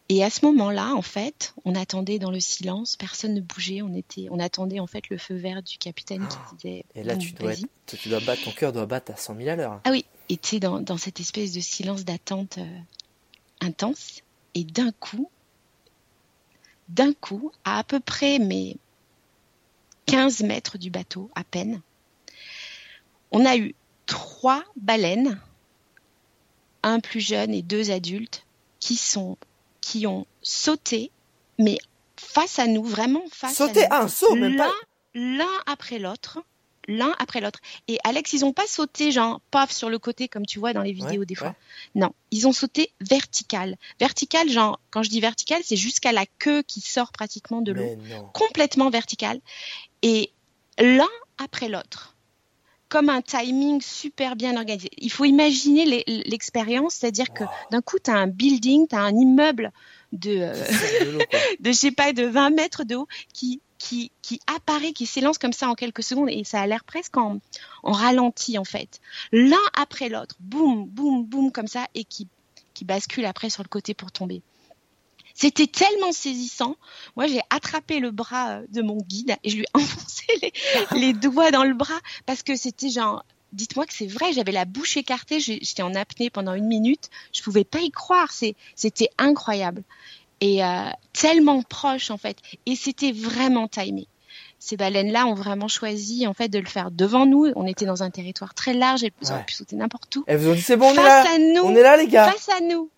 [0.09, 3.93] Et à ce moment-là, en fait, on attendait dans le silence, personne ne bougeait, on
[3.95, 6.45] était, on attendait en fait le feu vert du capitaine Ah.
[6.49, 6.85] qui disait.
[6.95, 9.47] Et là, tu dois, être- tu dois battre, ton cœur doit battre à 100 000
[9.49, 9.79] à l'heure.
[9.85, 12.77] Ah oui, et tu dans, dans cette espèce de silence d'attente euh,
[13.61, 14.21] intense,
[14.53, 15.30] et d'un coup,
[16.91, 18.75] d'un coup, à à peu près mais
[20.05, 21.81] 15 mètres du bateau, à peine,
[23.31, 23.75] on a eu
[24.05, 25.39] trois baleines,
[26.83, 28.45] un plus jeune et deux adultes,
[28.79, 29.37] qui sont,
[29.79, 31.11] qui ont sauté,
[31.59, 31.77] mais
[32.17, 34.71] face à nous, vraiment face à nous un saut, même pas.
[35.13, 36.39] l'un après l'autre,
[36.87, 37.59] l'un après l'autre.
[37.87, 40.81] Et Alex, ils ont pas sauté genre paf sur le côté comme tu vois dans
[40.81, 41.49] les vidéos Ouais, des fois.
[41.49, 42.01] ouais.
[42.01, 43.77] Non, ils ont sauté vertical.
[43.99, 47.97] Vertical, genre quand je dis vertical, c'est jusqu'à la queue qui sort pratiquement de l'eau,
[48.33, 49.39] complètement vertical.
[50.01, 50.31] Et
[50.79, 52.15] l'un après l'autre.
[52.89, 54.89] Comme un timing super bien organisé.
[54.97, 59.15] Il faut imaginer l'expérience, c'est-à-dire que d'un coup, tu as un building, tu as un
[59.15, 59.71] immeuble
[60.11, 60.53] de, euh,
[61.61, 65.53] de je sais pas de 20 mètres de haut qui qui apparaît qui s'élance comme
[65.53, 67.39] ça en quelques secondes et ça a l'air presque en,
[67.83, 68.99] en ralenti en fait.
[69.31, 72.27] L'un après l'autre boum boum boum comme ça et qui
[72.83, 74.41] bascule après sur le côté pour tomber.
[75.33, 76.75] C'était tellement saisissant.
[77.15, 80.53] Moi j'ai attrapé le bras euh, de mon guide et je lui ai enfoncé les,
[80.99, 84.65] les doigts dans le bras parce que c'était genre dites-moi que c'est vrai j'avais la
[84.65, 88.31] bouche écartée j'étais en apnée pendant une minute je pouvais pas y croire
[88.75, 89.83] c'était incroyable
[90.41, 92.37] et euh, tellement proche en fait.
[92.65, 94.07] Et c'était vraiment timé.
[94.59, 97.51] Ces baleines-là ont vraiment choisi en fait de le faire devant nous.
[97.55, 99.31] On était dans un territoire très large, elles Ouais.
[99.31, 100.23] auraient pu sauter n'importe où.
[100.27, 101.31] Elles vous ont dit c'est bon, on est face là.
[101.33, 102.31] à nous, On est là, les gars.
[102.31, 102.89] face à nous.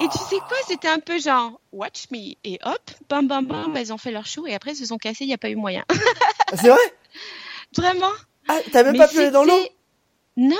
[0.00, 3.76] Et tu sais quoi, c'était un peu genre watch me et hop, bam bam bam,
[3.76, 5.50] elles ont fait leur show et après elles se sont cassées, il n'y a pas
[5.50, 5.84] eu moyen.
[6.54, 6.78] C'est vrai?
[7.76, 8.12] Vraiment.
[8.46, 9.58] Ah, t'as même Mais pas pu aller dans l'eau?
[10.36, 10.54] Non,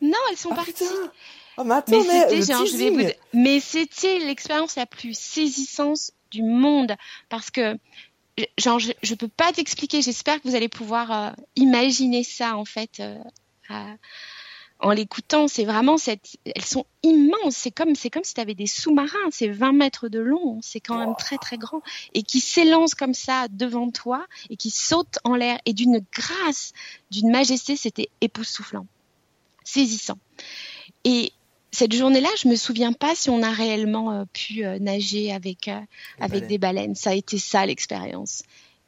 [0.00, 0.72] non, elles sont Ah parties.
[0.72, 1.12] putain
[1.58, 3.06] Oh, mais attends, Mais mais, c'était le genre, je vais teasing.
[3.06, 6.94] vous- mais c'était l'expérience la plus saisissante du monde
[7.28, 7.76] parce que
[8.58, 10.00] genre je, je peux pas t'expliquer.
[10.02, 13.18] J'espère que vous allez pouvoir euh, imaginer ça en fait euh,
[13.68, 13.94] à-
[14.82, 15.46] en l'écoutant.
[15.48, 17.54] C'est vraiment cette, elles sont immenses.
[17.56, 19.18] C'est comme c'est comme si tu avais des sous-marins.
[19.30, 20.58] C'est 20 mètres de long.
[20.62, 21.82] C'est quand même très très grand
[22.14, 26.72] et qui s'élancent comme ça devant toi et qui sautent en l'air et d'une grâce,
[27.10, 27.76] d'une majesté.
[27.76, 28.86] C'était époustouflant,
[29.64, 30.16] saisissant.
[31.04, 31.32] Et
[31.72, 35.68] cette journée-là, je me souviens pas si on a réellement euh, pu euh, nager avec
[35.68, 35.78] euh,
[36.18, 36.48] Les avec baleines.
[36.48, 36.94] des baleines.
[36.94, 38.42] Ça a été ça l'expérience.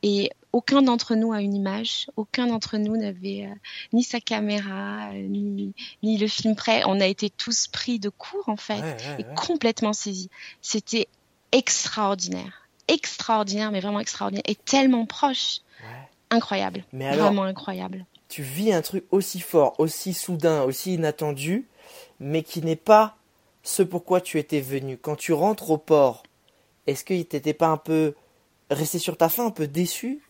[0.05, 3.55] Et aucun d'entre nous a une image, aucun d'entre nous n'avait euh,
[3.93, 6.83] ni sa caméra, euh, ni, ni le film prêt.
[6.87, 9.35] On a été tous pris de court en fait, Ouais, ouais, et ouais.
[9.37, 10.29] complètement saisis.
[10.61, 11.07] C'était
[11.53, 16.09] extraordinaire, extraordinaire, mais vraiment extraordinaire, et tellement proche, Ouais.
[16.31, 18.05] incroyable, Mais alors, vraiment incroyable.
[18.33, 21.69] Tu vis un truc aussi fort, aussi soudain, aussi inattendu,
[22.19, 23.19] mais qui n'est pas
[23.63, 24.97] ce pourquoi tu étais venu.
[24.97, 26.23] Quand tu rentres au port,
[26.87, 28.15] est-ce que t'étais pas un peu
[28.71, 30.23] resté sur ta faim, un peu déçu?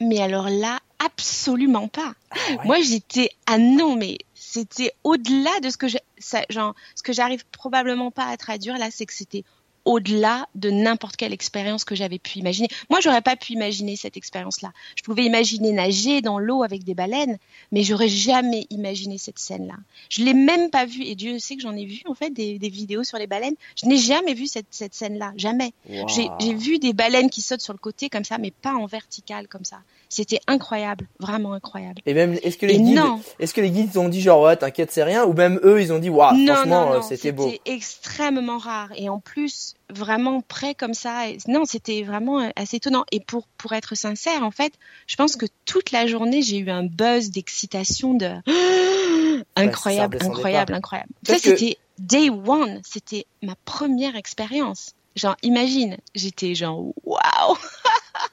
[0.00, 2.14] Mais alors là, absolument pas.
[2.30, 2.64] Ah ouais?
[2.64, 7.12] Moi, j'étais ah non, mais c'était au-delà de ce que j'ai, ça, genre, ce que
[7.12, 9.44] j'arrive probablement pas à traduire là, c'est que c'était
[9.86, 12.68] au-delà de n'importe quelle expérience que j'avais pu imaginer.
[12.90, 14.72] Moi, j'aurais pas pu imaginer cette expérience-là.
[14.96, 17.38] Je pouvais imaginer nager dans l'eau avec des baleines,
[17.72, 19.76] mais j'aurais jamais imaginé cette scène-là.
[20.10, 22.58] Je l'ai même pas vue, et Dieu sait que j'en ai vu en fait des,
[22.58, 23.54] des vidéos sur les baleines.
[23.80, 25.72] Je n'ai jamais vu cette, cette scène-là, jamais.
[25.88, 26.08] Wow.
[26.08, 28.86] J'ai j'ai vu des baleines qui sautent sur le côté comme ça, mais pas en
[28.86, 29.80] vertical comme ça.
[30.08, 32.00] C'était incroyable, vraiment incroyable.
[32.06, 33.00] Et même, est-ce que les Et guides,
[33.40, 35.92] est-ce que les guides t'ont dit genre ouais t'inquiète c'est rien ou même eux ils
[35.92, 37.50] ont dit waouh franchement euh, c'était beau.
[37.50, 41.28] C'était extrêmement rare et en plus vraiment près comme ça.
[41.28, 43.04] Et- Non, c'était vraiment euh, assez étonnant.
[43.10, 44.72] Et pour pour être sincère, en fait,
[45.08, 48.30] je pense que toute la journée j'ai eu un buzz d'excitation de
[49.56, 50.78] incroyable, incroyable, pas.
[50.78, 51.10] incroyable.
[51.26, 54.92] Ça que- c'était day one, c'était ma première expérience.
[55.16, 57.56] Genre imagine, j'étais genre waouh.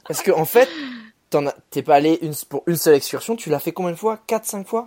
[0.07, 0.69] Parce que en fait
[1.69, 2.19] t'es pas allé
[2.49, 4.19] pour une seule excursion, tu l'as fait combien de fois?
[4.27, 4.85] 4 5 fois?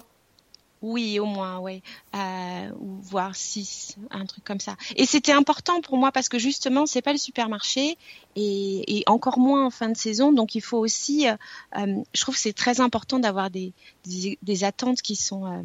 [0.83, 1.83] Oui, au moins, ouais.
[2.15, 4.77] Euh, voire six, un truc comme ça.
[4.95, 7.97] Et c'était important pour moi parce que justement, c'est pas le supermarché
[8.37, 10.33] et, encore moins en fin de saison.
[10.33, 11.35] Donc, il faut aussi, euh,
[11.79, 13.73] euh, je trouve que c'est très important d'avoir des,
[14.05, 15.65] des, attentes qui sont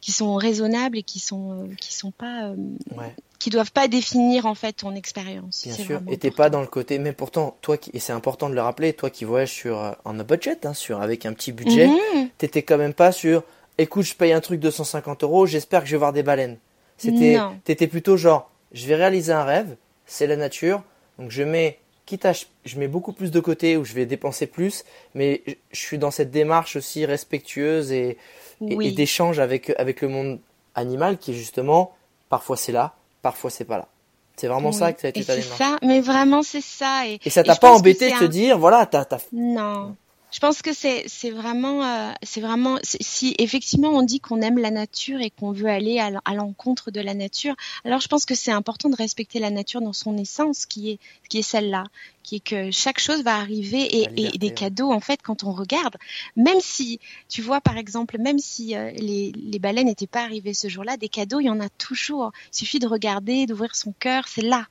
[0.00, 2.56] qui sont raisonnables et qui sont euh, qui sont pas euh,
[2.96, 3.14] Ouais.
[3.38, 5.62] qui doivent pas définir en fait ton expérience.
[5.64, 8.48] Bien sûr, et t'es pas dans le côté, mais pourtant, toi, qui, et c'est important
[8.50, 11.52] de le rappeler, toi qui voyages sur, euh, en budget, hein, sur, avec un petit
[11.52, 12.28] budget, Mhm.
[12.38, 13.44] t'étais quand même pas sur,
[13.76, 16.58] écoute, je paye un truc de 150 euros, j'espère que je vais voir des baleines.
[16.96, 20.82] C'était, t'étais plutôt genre, je vais réaliser un rêve, c'est la nature,
[21.20, 24.48] donc je mets, quitte à, je mets beaucoup plus de côté où je vais dépenser
[24.48, 24.84] plus,
[25.14, 28.16] mais je suis dans cette démarche aussi respectueuse et-
[28.60, 28.88] Oui.
[28.88, 30.38] et d'échange avec, avec le monde
[30.74, 31.92] animal qui justement,
[32.28, 33.88] parfois c'est là, parfois c'est pas là.
[34.36, 35.58] C'est vraiment ça que ça a été Et ta c'est démarche.
[35.58, 37.06] ça, mais vraiment c'est ça.
[37.08, 39.96] Et, Et ça et t'a pas embêté de te dire, voilà, t'as, t'as, Non.
[40.30, 44.58] Je pense que c'est c'est vraiment euh, c'est vraiment si effectivement on dit qu'on aime
[44.58, 48.08] la nature et qu'on veut aller à l'en- à l'encontre de la nature, alors je
[48.08, 50.98] pense que c'est important de respecter la nature dans son essence qui est
[51.30, 51.84] qui est celle-là,
[52.22, 55.52] qui est que chaque chose va arriver et, et des cadeaux en fait quand on
[55.52, 55.96] regarde,
[56.36, 60.52] même si tu vois par exemple même si euh, les les baleines n'étaient pas arrivées
[60.52, 62.32] ce jour-là, des cadeaux il y en a toujours.
[62.52, 64.66] Il suffit de regarder, d'ouvrir son cœur, c'est là.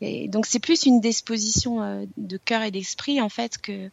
[0.00, 3.90] Et donc c'est plus une disposition euh, de cœur et d'esprit en fait que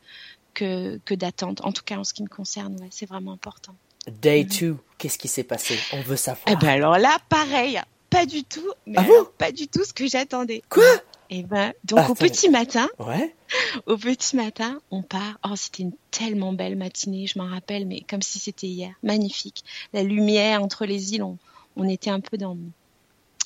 [0.58, 1.62] que, que d'attente.
[1.64, 3.76] En tout cas, en ce qui me concerne, ouais, c'est vraiment important.
[4.22, 5.78] day two, qu'est-ce qui s'est passé?
[5.94, 6.46] On veut savoir.
[6.48, 9.28] Eh ben alors là, pareil, pas du tout, mais Ah bon?
[9.38, 10.64] pas du tout ce que j'attendais.
[10.70, 10.84] Quoi?
[11.30, 13.36] Eh ben, donc au petit matin, Ouais.
[13.86, 15.38] au petit matin, on part.
[15.44, 18.94] Oh, c'était une tellement belle matinée, je m'en rappelle, mais comme si c'était hier.
[19.04, 19.64] Magnifique.
[19.94, 21.38] La lumière entre les îles, on,
[21.76, 22.58] on était un peu dans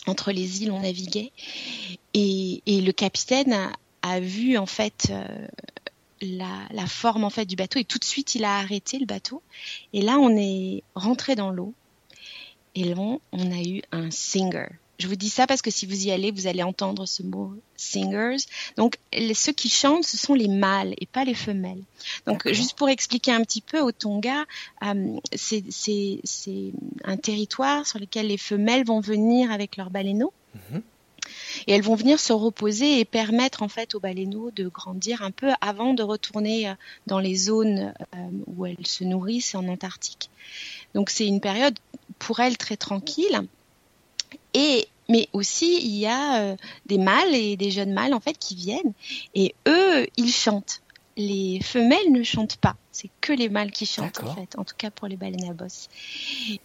[0.08, 1.32] entre les îles, on naviguait,
[2.13, 3.71] et, et le capitaine a,
[4.04, 5.47] a vu en fait euh,
[6.21, 9.05] la, la forme en fait du bateau, et tout de suite il a arrêté le
[9.05, 9.41] bateau.
[9.93, 11.73] Et là, on est rentré dans l'eau,
[12.75, 14.67] et là, on a eu un singer.
[14.99, 17.53] Je vous dis ça parce que si vous y allez, vous allez entendre ce mot
[17.75, 18.45] singers.
[18.77, 21.81] Donc, les- ceux qui chantent, ce sont les mâles et pas les femelles.
[22.27, 24.45] Donc, juste pour expliquer un petit peu, au Tonga,
[24.84, 26.71] euh, c'est c'est- c'est
[27.03, 30.34] un territoire sur lequel les femelles vont venir avec leurs baleineaux.
[30.69, 30.84] Mhm.
[31.67, 35.32] Et elles vont venir se reposer et permettre en fait aux baleineaux de grandir un
[35.32, 36.74] peu avant de retourner euh,
[37.08, 40.30] dans les zones euh, où elles se nourrissent en Antarctique.
[40.93, 41.78] Donc c'est une période
[42.19, 43.41] pour elles très tranquille.
[44.54, 48.38] Et mais aussi il y a euh, des mâles et des jeunes mâles en fait
[48.38, 48.93] qui viennent
[49.36, 50.82] et eux ils chantent.
[51.17, 54.76] Les femelles ne chantent pas, c'est que les mâles qui chantent en fait, en tout
[54.78, 55.89] cas pour les baleines à bosse.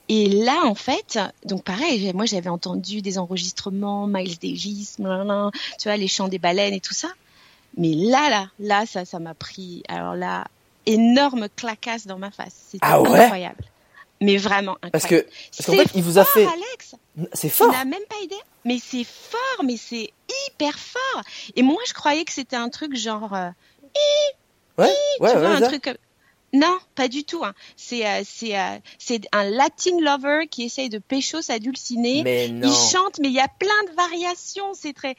[0.08, 5.88] Et là en fait, donc pareil, moi j'avais entendu des enregistrements, Miles Davis, blablabla, tu
[5.88, 7.08] vois les chants des baleines et tout ça.
[7.76, 10.44] Mais là là, là ça ça m'a pris alors là
[10.86, 13.18] énorme clacasse dans ma face, c'était Ah ouais?
[13.20, 13.64] incroyable.
[14.22, 14.92] Mais vraiment incroyable.
[14.92, 15.26] Parce que,
[15.58, 16.94] parce qu'en fait, il vous a fort, fait, Alex.
[17.34, 17.70] c'est fort.
[17.70, 18.34] n'as même pas idée.
[18.64, 20.10] Mais c'est fort, mais c'est
[20.48, 21.22] hyper fort.
[21.54, 23.50] Et moi, je croyais que c'était un truc genre, euh,
[24.78, 24.84] Ouais,
[25.20, 25.68] ouais, tu vois, ouais, un ça.
[25.68, 25.82] truc.
[25.84, 25.96] comme-
[26.52, 27.42] Non, pas du tout.
[27.44, 27.54] hein.
[27.76, 32.22] C'est euh, c'est euh, c'est un Latin lover qui essaye de pécho sa dulcinée.
[32.22, 32.68] Mais non.
[32.68, 34.72] Il chante, mais il y a plein de variations.
[34.74, 35.16] C'est très.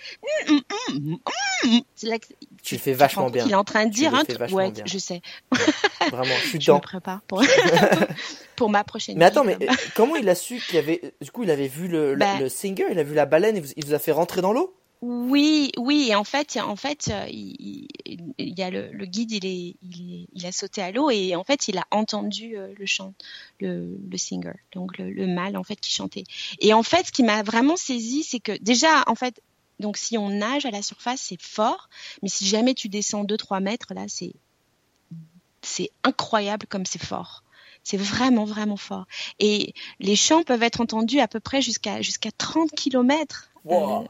[1.96, 2.28] C'est là que
[2.64, 3.44] Tu le fais vachement bien.
[3.44, 4.38] qu'il est en train de dire un truc.
[4.38, 4.84] vachement Ouais, bien.
[4.86, 5.22] je sais.
[6.12, 6.80] Vraiment, je suis Je me dedans.
[6.80, 7.44] prépare pour
[8.56, 9.18] pour ma prochaine.
[9.18, 11.52] Mais attends, vie, mais euh, comment il a su qu'il y avait, du coup, il
[11.52, 12.40] avait vu le, le- Bah.
[12.40, 14.54] le singer, il a vu la baleine, il vous, il vous a fait rentrer dans
[14.54, 14.74] l'eau?
[15.02, 17.88] Oui, oui, et en fait, en fait, euh, il,
[18.38, 21.44] y a le, guide, il est, il, est- il a sauté à l'eau et en
[21.44, 23.14] fait, il a entendu euh, le chant,
[23.60, 26.24] le, singer, donc le, le mâle en fait qui chantait.
[26.60, 29.40] Et en fait, ce qui m'a vraiment saisi, c'est que déjà, en fait,
[29.80, 31.90] donc si on nage à la surface, c'est fort,
[32.24, 34.34] mais si jamais tu descends 2-3 mètres, là, c'est
[35.62, 37.44] c'est incroyable comme c'est fort.
[37.84, 39.06] C'est vraiment, vraiment fort.
[39.40, 43.50] Et les chants peuvent être entendus à peu près jusqu'à jusqu'à 30 km.
[43.64, 44.08] Wow.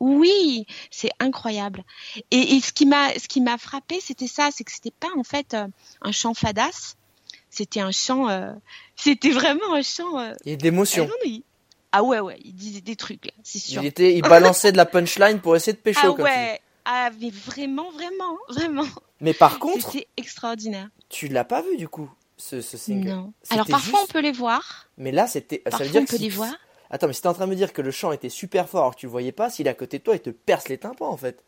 [0.00, 1.84] Oui, c'est incroyable.
[2.30, 5.08] Et, et, ce qui m'a ce qui m'a frappé, c'était ça, c'est que c'était pas
[5.16, 5.66] en fait euh,
[6.02, 6.94] un chant fadas,
[7.50, 8.52] c'était un chant, euh,
[8.96, 10.18] c'était vraiment un chant.
[10.18, 11.08] Euh, y a d'émotion.
[11.90, 13.82] Ah ouais ouais, il disait des trucs là, c'est sûr.
[13.82, 16.60] Il était, il balançait de la punchline pour essayer de pécho ah comme ouais.
[16.84, 18.86] Ah mais vraiment vraiment vraiment.
[19.20, 20.88] Mais par contre, c'était extraordinaire.
[21.08, 23.32] Tu l'as pas vu du coup ce, ce single Non.
[23.50, 24.10] Alors parfois juste...
[24.10, 24.86] on peut les voir.
[24.98, 26.24] Mais là c'était, ça veut dire on que peut si...
[26.24, 26.52] les voir.
[26.90, 28.80] Attends, mais si t'es en train de me dire que le chant était super fort
[28.82, 30.68] alors que tu le voyais pas, s'il est à côté de toi, il te perce
[30.68, 31.44] les tympans en fait.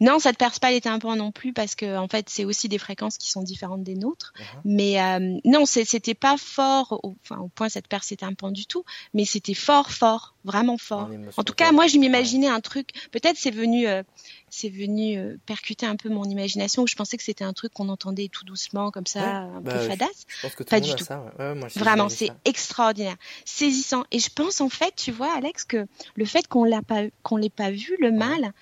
[0.00, 2.68] Non, ça te perce pas les tympans non plus parce que en fait c'est aussi
[2.68, 4.32] des fréquences qui sont différentes des nôtres.
[4.38, 4.60] Uh -huh.
[4.64, 8.52] Mais euh, non, c'était pas fort, au, enfin au point ça te perce les tympans
[8.52, 11.08] du tout, mais c'était fort, fort, vraiment fort.
[11.36, 12.90] En, en tout cas, moi je m'imaginais un truc.
[13.10, 14.02] Peut-être c'est venu, euh,
[14.50, 17.72] c'est venu euh, percuter un peu mon imagination où je pensais que c'était un truc
[17.72, 20.24] qu'on entendait tout doucement comme ça, ouais, un bah, peu fadasse.
[20.28, 21.04] Je pense que tout pas du a tout.
[21.04, 21.44] Ça, ouais.
[21.44, 24.04] Ouais, moi, Vraiment, c'est extraordinaire, saisissant.
[24.10, 27.36] Et je pense en fait, tu vois, Alex, que le fait qu'on l'a pas, qu'on
[27.36, 28.52] l'ait pas vu, le mal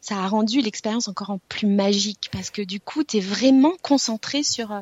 [0.00, 3.72] ça a rendu l'expérience encore en plus magique parce que du coup, tu es vraiment
[3.82, 4.80] concentré sur, euh,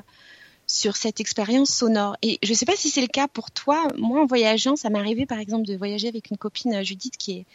[0.67, 2.17] sur cette expérience sonore.
[2.23, 3.89] Et je ne sais pas si c'est le cas pour toi.
[3.97, 7.17] Moi, en voyageant, ça m'est arrivé par exemple de voyager avec une copine, euh, Judith,
[7.17, 7.47] qui est,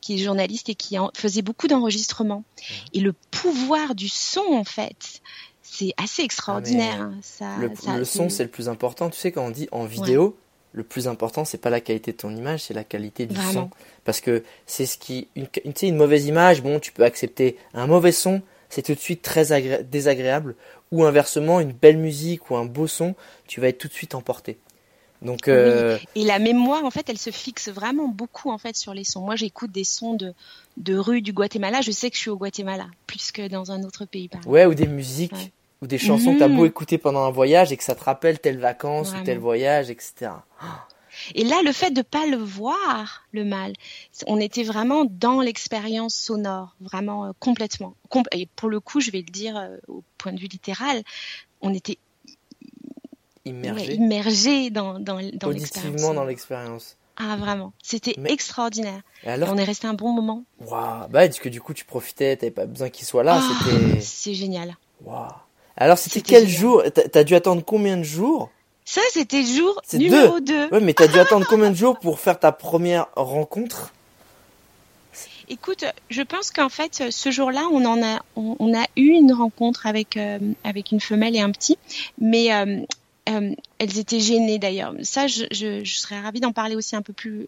[0.00, 2.44] qui est journaliste et qui en, faisait beaucoup d'enregistrements.
[2.92, 5.20] Et le pouvoir du son, en fait,
[5.62, 7.10] c'est assez extraordinaire.
[7.10, 9.10] Ah, ça, le, ça, le son, c'est le plus important.
[9.10, 10.47] Tu sais, quand on dit en vidéo, ouais
[10.78, 13.52] le plus important, c'est pas la qualité de ton image, c'est la qualité du Vraiment.
[13.52, 13.70] son.
[14.04, 17.58] Parce que c'est ce qui, une, une, une mauvaise image, bon, tu peux accepter.
[17.74, 20.54] Un mauvais son, c'est tout de suite très agré désagréable.
[20.92, 23.16] Ou inversement, une belle musique ou un beau son,
[23.48, 24.56] tu vas être tout de suite emporté.
[25.20, 25.98] Donc, euh...
[26.14, 26.22] oui.
[26.22, 29.20] Et la mémoire, en fait, elle se fixe vraiment beaucoup en fait sur les sons.
[29.20, 30.32] Moi, j'écoute des sons de,
[30.76, 31.80] de rue du Guatemala.
[31.80, 34.28] Je sais que je suis au Guatemala, plus que dans un autre pays.
[34.28, 35.32] Par ouais, ou des musiques.
[35.32, 36.34] Ouais ou des chansons mmh.
[36.34, 39.08] que tu as beau écouter pendant un voyage et que ça te rappelle telle vacances
[39.08, 39.22] Vraiment.
[39.22, 40.30] ou tel voyage, etc.
[41.34, 43.72] Et là, le fait de pas le voir, le mal,
[44.26, 47.94] on était vraiment dans l'expérience sonore, vraiment euh, complètement.
[48.32, 51.02] Et pour le coup, je vais le dire euh, au point de vue littéral,
[51.60, 51.98] on était
[53.44, 56.02] immergé, ouais, immergé dans, dans, dans l'expérience.
[56.02, 56.96] dans l'expérience.
[57.20, 58.30] Ah vraiment, c'était Mais...
[58.32, 59.02] extraordinaire.
[59.24, 60.44] Et alors, et on est resté un bon moment.
[60.60, 64.00] Waouh, bah que du coup tu profitais, t'avais pas besoin qu'il soit là, oh, c'était.
[64.00, 64.76] C'est génial.
[65.02, 65.26] Waouh.
[65.78, 66.82] Alors c'était quel jour?
[67.12, 68.50] T'as dû attendre combien de jours?
[68.84, 70.68] Ça c'était jour numéro 2.
[70.70, 73.92] Ouais, mais t'as dû attendre combien de jours pour faire ta première rencontre?
[75.50, 79.32] Écoute, je pense qu'en fait, ce jour-là, on en a, on, on, a eu une
[79.32, 81.78] rencontre avec euh, avec une femelle et un petit,
[82.20, 82.80] mais euh,
[83.30, 84.92] euh, elles étaient gênées d'ailleurs.
[85.02, 87.46] Ça, je, je, je, serais ravie d'en parler aussi un peu plus.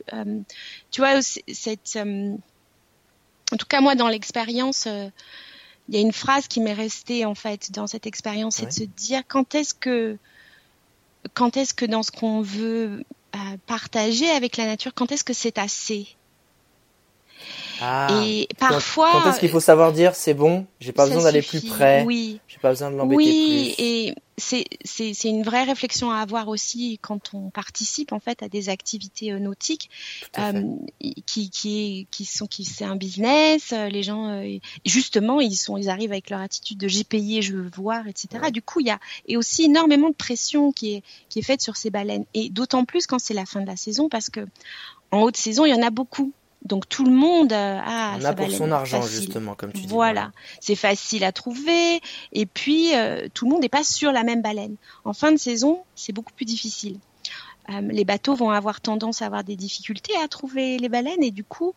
[0.91, 4.89] tu vois, cette, en tout cas moi, dans l'expérience
[5.89, 8.69] il y a une phrase qui m'est restée en fait dans cette expérience, c'est Ouais.
[8.69, 10.19] de se dire quand est-ce que
[11.35, 15.33] quand est-ce que dans ce qu'on veut euh, partager avec la nature, quand est-ce que
[15.35, 16.17] c'est assez?
[17.81, 18.09] Ah.
[18.25, 21.43] Et Quand- parfois Quand, est-ce qu'il faut savoir dire c'est bon, j'ai pas besoin d'aller
[21.43, 23.85] plus près, Oui, j'ai pas besoin de l'embêter oui, plus.
[23.85, 28.43] et c'est c'est c'est une vraie réflexion à avoir aussi quand on participe en fait
[28.43, 29.91] à des activités euh, nautiques
[30.39, 30.63] euh,
[31.27, 35.77] qui qui qui sont qui c'est un business euh, les gens euh, justement ils sont
[35.77, 38.51] ils arrivent avec leur attitude de j'ai payé je veux voir etc Ouais.
[38.51, 41.61] du coup il y a et aussi énormément de pression qui est qui est faite
[41.61, 44.41] sur ces baleines et d'autant plus quand c'est la fin de la saison parce que
[45.11, 46.33] en haute saison il y en a beaucoup
[46.65, 49.17] donc tout le monde euh, a On a pour son argent facile.
[49.21, 49.87] justement, comme tu dis.
[49.87, 52.01] Voilà, c'est facile à trouver
[52.33, 54.77] et puis euh, tout le monde n'est pas sur la même baleine.
[55.05, 56.99] En fin de saison, c'est beaucoup plus difficile.
[57.71, 61.31] Euh, les bateaux vont avoir tendance à avoir des difficultés à trouver les baleines et
[61.31, 61.75] du coup,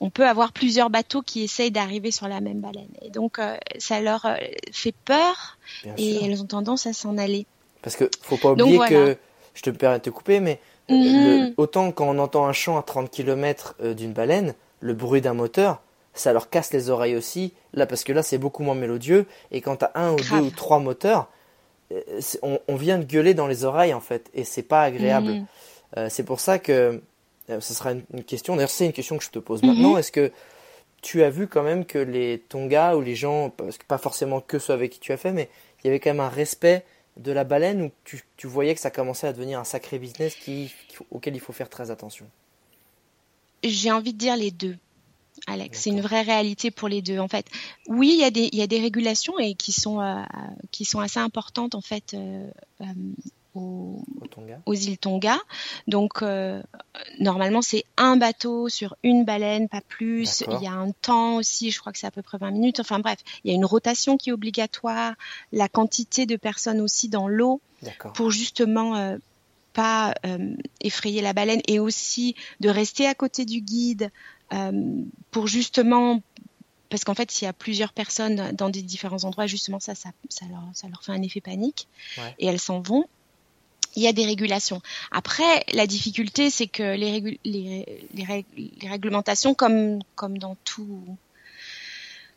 [0.00, 2.88] on peut avoir plusieurs bateaux qui essayent d'arriver sur la même baleine.
[3.02, 4.26] Et donc, euh, ça leur
[4.72, 6.24] fait peur Bien et sûr.
[6.24, 7.46] elles ont tendance à s'en aller.
[7.82, 8.90] Parce que faut pas Donc oublier voilà.
[9.14, 9.18] que,
[9.54, 10.58] je te permets de te couper, mais
[10.90, 11.40] euh, Mhm.
[11.48, 15.34] le- autant quand on entend un chant à 30 km d'une baleine, le bruit d'un
[15.34, 15.80] moteur,
[16.14, 17.52] ça leur casse les oreilles aussi.
[17.74, 19.26] Là, parce que là, c'est beaucoup moins mélodieux.
[19.52, 20.40] Et quand t'as un ou Grave.
[20.40, 21.28] deux ou trois moteurs,
[21.92, 22.00] euh,
[22.42, 25.32] on, on vient de gueuler dans les oreilles en fait, et c'est pas agréable.
[25.32, 25.46] Mhm.
[25.96, 27.00] Euh, c'est pour ça que
[27.50, 28.54] euh, ce sera une, une question.
[28.56, 29.70] D'ailleurs, c'est une question que je te pose Mhm.
[29.70, 29.96] maintenant.
[29.96, 30.30] Est-ce que
[31.02, 34.40] tu as vu quand même que les Tonga ou les gens, parce que pas forcément
[34.40, 35.48] que ceux avec qui tu as fait, mais
[35.82, 36.84] il y avait quand même un respect
[37.16, 40.34] de la baleine où tu, tu voyais que ça commençait à devenir un sacré business
[40.34, 40.72] qui,
[41.10, 42.26] auquel il faut faire très attention?
[43.62, 44.76] J'ai envie de dire les deux.
[45.46, 47.46] Alex, c'est une vraie réalité pour les deux en fait.
[47.86, 50.22] Oui, il y a des, il y a des régulations et qui sont, euh,
[50.70, 52.46] qui sont assez importantes en fait euh,
[52.82, 52.84] euh,
[53.54, 54.02] aux,
[54.66, 55.38] îles Tonga.
[55.86, 56.62] Donc euh,
[57.18, 60.44] normalement c'est un bateau sur une baleine, pas plus.
[60.48, 62.80] Il y a un temps aussi, je crois que c'est à peu près 20 minutes.
[62.80, 65.14] Enfin bref, il y a une rotation qui est obligatoire,
[65.52, 67.60] la quantité de personnes aussi dans l'eau
[68.14, 69.16] pour justement euh,
[69.72, 74.10] pas euh, effrayer la baleine et aussi de rester à côté du guide
[74.52, 76.20] euh, pour justement
[76.88, 80.10] parce qu'en fait s'il y a plusieurs personnes dans des différents endroits justement ça ça,
[80.28, 81.88] ça, leur, ça leur fait un effet panique
[82.18, 82.34] Ouais.
[82.38, 83.06] et elles s'en vont
[83.96, 84.80] il y a des régulations.
[85.10, 88.44] Après, la difficulté, c'est que les, régu- les, les,
[88.82, 91.02] les réglementations, comme, comme dans tout,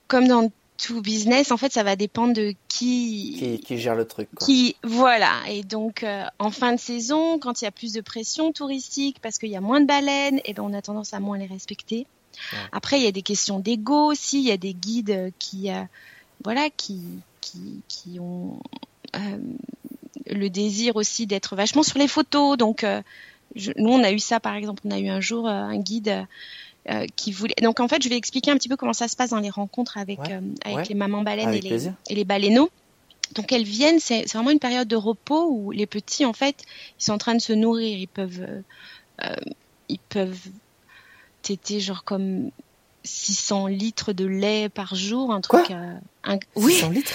[0.08, 4.06] comme dans tout business, en fait, ça va dépendre de qui, Qui, qui gère le
[4.06, 4.46] truc, quoi.
[4.46, 8.02] qui voilà et donc euh, en fin de saison quand il y a plus de
[8.02, 11.20] pression touristique parce qu'il y a moins de baleines et ben on a tendance à
[11.20, 12.08] moins les respecter
[12.52, 12.58] Ouais.
[12.72, 15.84] après il y a des questions d'ego aussi il y a des guides qui euh,
[16.44, 17.00] voilà qui
[17.42, 18.60] qui qui ont
[19.16, 19.38] euh,
[20.34, 22.58] le désir aussi d'être vachement sur les photos.
[22.58, 23.02] Donc euh,
[23.56, 24.82] je- nous on a eu ça par exemple.
[24.86, 26.26] On a eu un jour euh, un guide
[26.90, 29.16] euh, qui voulait donc en fait je vais expliquer un petit peu comment ça se
[29.16, 30.34] passe dans les rencontres avec Ouais.
[30.34, 30.84] euh, avec Ouais.
[30.90, 32.70] les mamans baleines et les, et les baleineaux.
[33.36, 36.64] Donc elles viennent, c'est vraiment une période de repos où les petits en fait,
[37.00, 38.62] ils sont en train de se nourrir, ils peuvent, euh,
[39.24, 39.36] euh,
[39.90, 40.50] ils peuvent
[41.42, 42.52] téter genre comme
[43.04, 45.66] 600 litres de lait par jour, un truc.
[45.68, 45.94] Quoi euh,
[46.24, 47.12] un- Oui, 600 litres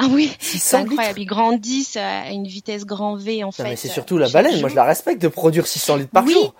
[0.00, 1.20] ah oui, 600 c'est litres incroyable.
[1.20, 3.76] Ils grandissent à une vitesse grand V en Non, fait.
[3.76, 4.58] c'est euh, surtout la baleine.
[4.60, 6.32] Moi, je la respecte de produire 600 litres par Oui.
[6.32, 6.54] jour.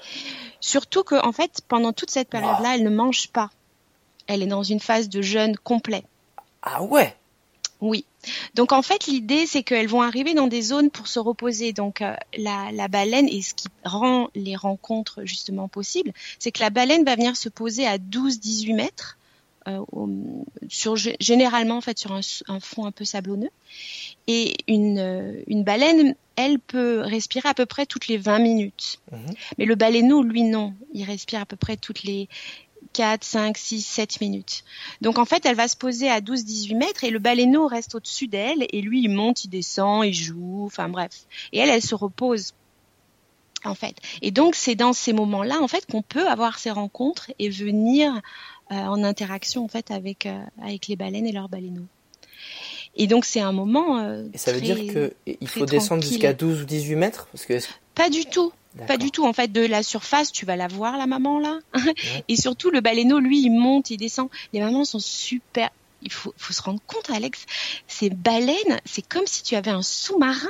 [0.61, 3.51] Surtout que en fait, pendant toute cette période-là, elle ne mange pas.
[4.29, 6.05] Elle est dans une phase de jeûne complet.
[6.63, 7.17] Ah ouais?
[7.81, 8.05] Oui.
[8.55, 11.73] Donc en fait, l'idée, c'est qu'elles vont arriver dans des zones pour se reposer.
[11.73, 16.61] Donc euh, la, la baleine, et ce qui rend les rencontres justement possibles, c'est que
[16.61, 19.19] la baleine va venir se poser à 12-18 mètres,
[19.69, 19.85] euh,
[20.69, 23.51] sur, généralement en fait sur un, fond un peu sablonneux.
[24.27, 29.01] Et une, euh, une baleine, elle peut respirer à peu près toutes les 20 minutes.
[29.13, 29.35] Mhm.
[29.59, 30.75] Mais le baleineau, lui, non.
[30.95, 32.29] Il respire à peu près toutes les
[32.93, 34.65] 4, 5, 6, 7 minutes.
[35.01, 38.27] Donc en fait, elle va se poser à 12-18 mètres et le baleineau reste au-dessus
[38.27, 41.11] d'elle et lui, il monte, il descend, il joue, enfin bref.
[41.53, 42.53] Et elle, elle se repose.
[43.63, 43.95] En fait.
[44.23, 48.11] Et donc, c'est dans ces moments-là, en fait, qu'on peut avoir ces rencontres et venir
[48.73, 51.85] euh, en interaction, en fait, avec, euh, avec les baleines et leurs baleineaux.
[52.97, 53.99] Et donc, c'est un moment.
[53.99, 57.29] euh, Et ça veut très- dire que il faut descendre jusqu'à 12 ou 18 mètres?
[57.33, 57.59] Parce que...
[57.95, 58.51] Pas du tout.
[58.87, 59.27] Pas du tout.
[59.27, 61.59] En fait, de la surface, tu vas la voir, la maman, là.
[62.29, 64.29] Et surtout, le baleineau, lui, il monte, il descend.
[64.53, 65.71] Les mamans sont super.
[66.03, 67.45] Il faut, faut se rendre compte, Alex.
[67.89, 70.49] Ces baleines, c'est comme si tu avais un sous-marin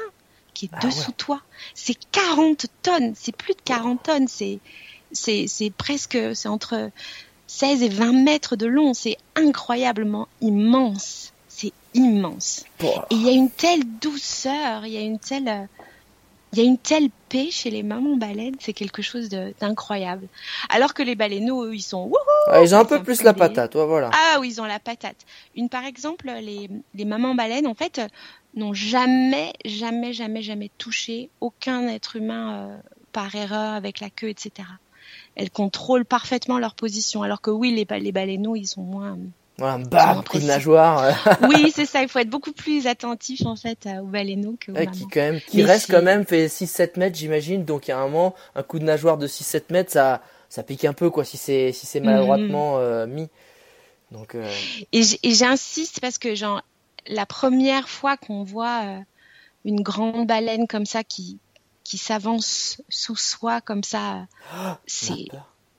[0.54, 1.14] qui est Ah dessous ouais.
[1.16, 1.40] toi.
[1.74, 3.14] C'est 40 tonnes.
[3.16, 4.28] C'est plus de 40 tonnes.
[4.28, 4.58] C'est,
[5.12, 6.90] c'est, c'est presque, c'est entre
[7.46, 8.94] 16 et 20 mètres de long.
[8.94, 11.32] C'est incroyablement immense.
[11.48, 12.64] C'est immense.
[12.82, 15.64] Et il y a une telle douceur, il y a une telle, euh,
[16.52, 19.28] il y a une telle paix chez les mamans baleines, c'est quelque chose
[19.60, 20.26] d'incroyable.
[20.68, 22.16] Alors que les baleineaux, eux, ils sont wouhou
[22.48, 24.10] ah, ils ont un peu plus la des- patate, ouais, voilà.
[24.12, 25.24] Ah oui, ils ont la patate.
[25.54, 28.00] Une par exemple, les, les mamans baleines, en fait,
[28.54, 32.78] n'ont jamais, jamais, jamais, jamais touché aucun être humain euh,
[33.12, 34.68] par erreur avec la queue, etc.
[35.36, 39.18] Elles contrôlent parfaitement leur position, alors que oui, les, les baleineaux, ils sont moins.
[39.60, 41.12] Voilà, un bam, coup de nageoire, euh,
[41.48, 42.02] Oui, c'est ça.
[42.02, 44.90] Il faut être beaucoup plus attentif en fait aux baleineaux ouais, mamans.
[44.90, 47.64] qui quand même, qui Mais reste quand même, fait 6-7 mètres, j'imagine.
[47.64, 50.62] Donc, il y a un moment, un coup de nageoire de 6-7 mètres, ça, ça
[50.62, 53.28] pique un peu, quoi, si c'est, si c'est maladroitement euh, mis.
[54.10, 54.50] Donc, euh,
[54.92, 56.62] Et j'insiste parce que genre
[57.06, 58.98] la première fois qu'on voit euh,
[59.64, 61.38] une grande baleine comme ça qui
[61.84, 65.26] qui s'avance sous soi comme ça, a c'est.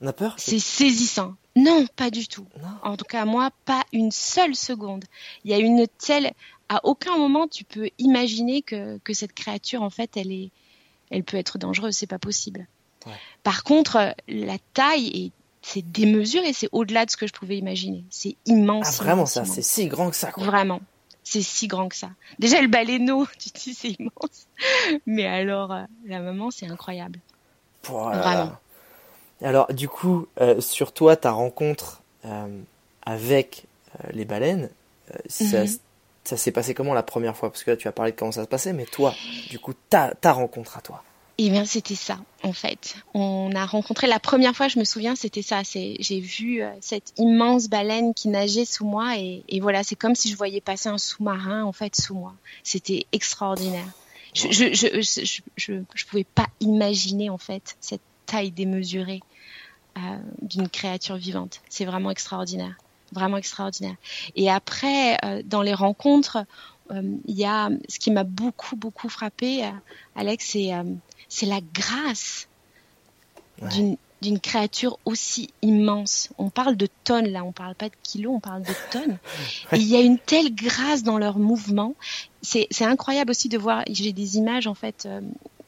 [0.01, 1.35] On a peur c'est saisissant.
[1.55, 2.47] Non, pas du tout.
[2.61, 2.91] Non.
[2.91, 5.05] En tout cas, moi, pas une seule seconde.
[5.43, 6.31] Il y a une telle.
[6.69, 10.51] À aucun moment, tu peux imaginer que, que cette créature, en fait, elle est,
[11.09, 11.95] elle peut être dangereuse.
[11.95, 12.67] C'est pas possible.
[13.05, 13.13] Ouais.
[13.43, 15.31] Par contre, la taille est,
[15.61, 16.53] c'est démesuré.
[16.53, 18.05] C'est au-delà de ce que je pouvais imaginer.
[18.09, 18.87] C'est immense.
[18.87, 20.45] Ah, vraiment, immense, ça, c'est si grand que ça, quoi.
[20.45, 20.81] Vraiment.
[21.23, 22.11] C'est si grand que ça.
[22.39, 24.47] Déjà, le baleineau, tu te dis, c'est immense.
[25.05, 27.19] Mais alors, euh, la maman, c'est incroyable.
[27.89, 28.21] Oh là là.
[28.21, 28.57] Vraiment.
[29.43, 32.47] Alors, du coup, euh, sur toi, ta rencontre euh,
[33.03, 33.65] avec
[33.95, 34.69] euh, les baleines,
[35.27, 35.77] ça, Mhm.
[36.23, 37.51] ça s'est passé comment la première fois?
[37.51, 39.13] Parce que là, tu as parlé de comment ça se passait, mais toi,
[39.49, 41.03] du coup, ta, ta rencontre à toi.
[41.37, 42.95] Eh bien, c'était ça, en fait.
[43.15, 45.63] On a rencontré la première fois, je me souviens, c'était ça.
[45.63, 50.29] J'ai vu cette immense baleine qui nageait sous moi et, et voilà, c'est comme si
[50.29, 52.33] je voyais passer un sous-marin, en fait, sous moi.
[52.63, 53.87] C'était extraordinaire.
[54.35, 58.01] Je, je, je, je, je, je, je pouvais pas imaginer, en fait, cette
[58.31, 59.21] taille démesurée
[59.97, 59.99] euh,
[60.41, 61.61] d'une créature vivante.
[61.69, 62.75] C'est vraiment extraordinaire.
[63.11, 63.95] Vraiment extraordinaire.
[64.35, 66.37] Et après, euh, dans les rencontres,
[66.91, 69.69] euh, il y a ce qui m'a beaucoup beaucoup frappé,
[70.15, 70.71] Alex, c'est
[71.27, 72.47] c'est la grâce
[73.61, 73.97] Ouais.
[74.23, 76.29] d'une créature aussi immense.
[76.39, 79.17] On parle de tonnes là, on parle pas de kilos, on parle de tonnes.
[79.71, 81.93] Et il y a une telle grâce dans leurs mouvements.
[82.41, 83.83] C'est c'est incroyable aussi de voir.
[83.87, 85.21] J'ai des images en fait euh,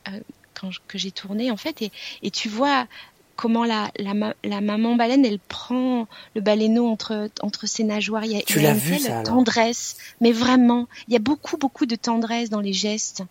[0.08, 0.20] euh,
[0.60, 1.92] quand je- que j'ai tourné en fait et
[2.22, 2.88] et tu vois
[3.36, 8.24] comment la, la, ma- la maman baleine elle prend le baleineau entre entre ses nageoires.
[8.26, 10.88] Il y a, Tu il y a l'as une vu, telle ça, tendresse, mais vraiment,
[11.08, 13.24] il y a beaucoup beaucoup de tendresse dans les gestes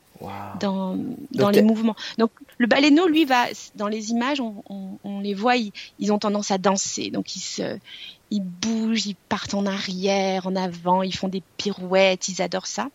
[0.60, 0.96] dans,
[1.32, 1.94] dans les mouvements.
[2.18, 3.46] Donc le baleineau, lui, va
[3.76, 7.10] dans les images, on, on- on les voit, ils, ils ont tendance à danser.
[7.10, 7.78] Donc ils se,
[8.32, 12.88] ils bougent, ils partent en arrière, en avant, ils font des pirouettes, ils adorent ça.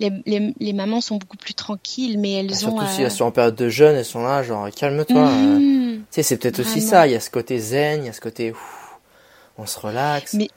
[0.00, 2.58] Les, les, les mamans sont beaucoup plus tranquilles, mais elles Bah, ont.
[2.58, 5.30] surtout si euh, elles sont en période de jeûne, elles sont là, genre calme-toi.
[5.30, 5.98] mhm.
[5.98, 7.06] Tu sais, c'est peut-être aussi ça.
[7.06, 8.98] Il y a ce côté zen, il y a ce côté ouf,
[9.56, 10.34] on se relaxe.
[10.34, 10.48] Mais-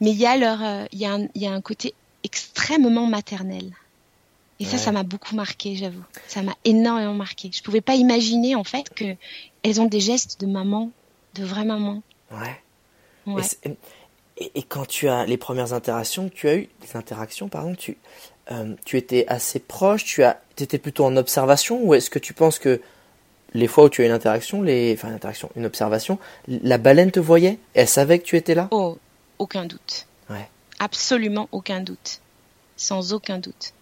[0.00, 1.94] Mais il y a leur, euh, il y a un, y a un côté
[2.24, 3.72] extrêmement maternel.
[4.60, 4.78] Et ça, Ouais.
[4.78, 6.02] ça m'a beaucoup marqué, j'avoue.
[6.26, 7.50] Ça m'a énormément marqué.
[7.52, 9.16] Je pouvais pas imaginer en fait que
[9.62, 10.90] elles ont des gestes de maman,
[11.34, 12.02] de vraie maman.
[12.32, 12.60] Ouais.
[13.26, 13.40] Ouais.
[13.40, 13.76] Et, c'est-
[14.36, 17.74] et- et quand tu as les premières interactions que tu as eues, les interactions, pardon,
[17.74, 17.98] tu,
[18.50, 22.32] euh, tu étais assez proche, tu as, étais plutôt en observation, ou est-ce que tu
[22.34, 22.80] penses que
[23.54, 26.18] les fois où tu as une interaction, les, enfin une interaction, une observation,
[26.48, 28.68] la baleine te voyait, elle savait que tu étais là?
[28.70, 28.98] Oh,
[29.38, 30.06] aucun doute.
[30.30, 30.48] Ouais.
[30.78, 32.20] Absolument aucun doute.
[32.76, 33.72] Sans aucun doute.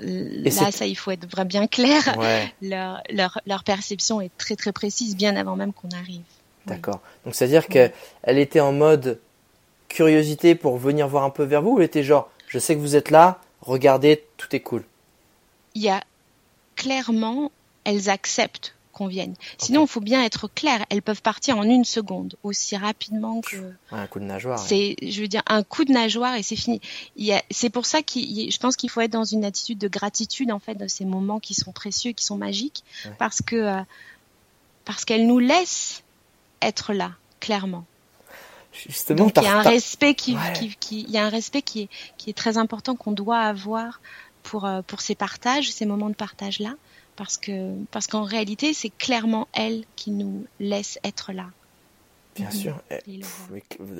[0.00, 2.16] Et Là, ça, il faut être vra- bien clair.
[2.18, 6.22] Ouais, Leur, leur, leur perception est très très précise, bien avant même qu'on arrive.
[6.66, 7.00] d'accord.
[7.24, 7.92] Donc c'est-à-dire qu'elle
[8.22, 9.18] elle était en mode
[9.88, 12.80] curiosité pour venir voir un peu vers vous, ou elle était genre, je sais que
[12.80, 14.84] vous êtes là, regardez, tout est cool.
[15.74, 16.02] Il y a
[16.76, 17.50] clairement,
[17.84, 19.34] elles acceptent qu'on vienne.
[19.58, 20.84] Sinon, il faut bien être clair.
[20.90, 23.72] Elles peuvent partir en une seconde, aussi rapidement que.
[23.92, 24.58] Un coup de nageoire.
[24.60, 24.66] ouais.
[24.66, 26.80] C'est, je veux dire, un coup de nageoire et c'est fini.
[27.16, 29.78] Il y a, c'est pour ça y- je pense qu'il faut être dans une attitude
[29.78, 33.12] de gratitude en fait de ces moments qui sont précieux, qui sont magiques, Ouais.
[33.18, 33.80] parce que euh,
[34.84, 36.02] parce qu'elles nous laissent
[36.60, 37.84] être là, clairement.
[38.72, 40.52] Justement, Donc il y a un respect qui, Ouais.
[40.54, 43.38] qui, qui- il y a un respect qui est qui est très important qu'on doit
[43.40, 44.00] avoir
[44.44, 46.74] pour euh, pour ces partages, ces moments de partage là,
[47.16, 51.46] parce que parce qu'en réalité c'est clairement elles qui nous laissent être là.
[52.36, 52.52] Bien Mhm.
[52.52, 52.76] sûr.
[52.92, 53.20] Eh,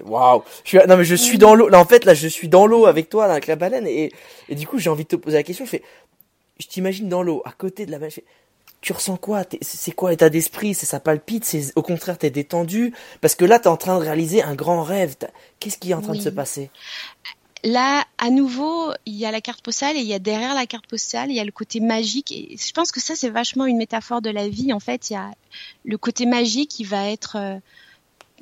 [0.04, 0.44] Waouh.
[0.64, 1.68] Suis, non mais je suis dans l'eau.
[1.68, 4.12] Là en fait là je suis dans l'eau avec toi là, avec la baleine et,
[4.48, 5.64] et du coup j'ai envie de te poser la question.
[5.64, 5.82] Je fais,
[6.60, 8.10] je t'imagine dans l'eau à côté de la baleine.
[8.12, 8.24] Je fais,
[8.80, 9.42] tu ressens quoi?
[9.60, 10.74] C'est quoi l'état d'esprit?
[10.74, 11.44] C'est ça palpite?
[11.44, 12.94] C'est au contraire t'es détendu?
[13.20, 15.16] Parce que là t'es en train de réaliser un grand rêve.
[15.58, 16.70] Qu'est-ce qui est en train de se passer?
[17.62, 20.64] Là, à nouveau, il y a la carte postale et il y a derrière la
[20.64, 22.32] carte postale, il y a le côté magique.
[22.32, 24.72] Et je pense que ça, c'est vachement une métaphore de la vie.
[24.72, 25.30] En fait, il y a
[25.84, 27.58] le côté magique qui va être euh,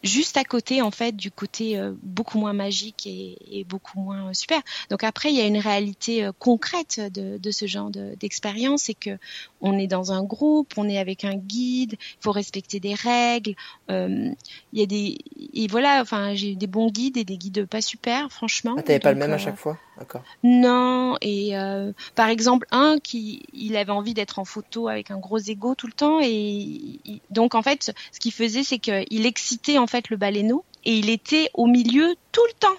[0.02, 4.28] juste à côté, en fait, du côté euh, beaucoup moins magique et, et beaucoup moins
[4.28, 4.60] euh, super.
[4.90, 8.82] Donc après, il y a une réalité euh, concrète de, de ce genre de- d'expérience,
[8.84, 9.18] c'est que
[9.60, 13.54] on est dans un groupe, on est avec un guide, il faut respecter des règles.
[13.90, 14.30] euh,
[14.72, 15.18] il y a des
[15.54, 18.74] et voilà, enfin, j'ai eu des bons guides et des guides pas super, franchement.
[18.78, 19.76] Ah t'avais pas le même à euh, chaque fois?
[19.98, 20.22] D'accord.
[20.44, 25.18] non, et euh, par exemple un qui il avait envie d'être en photo avec un
[25.18, 29.26] gros ego tout le temps et il- donc en fait ce qu'il faisait c'est qu'il
[29.26, 32.76] excitait en fait le baleineau et il était au milieu tout le temps.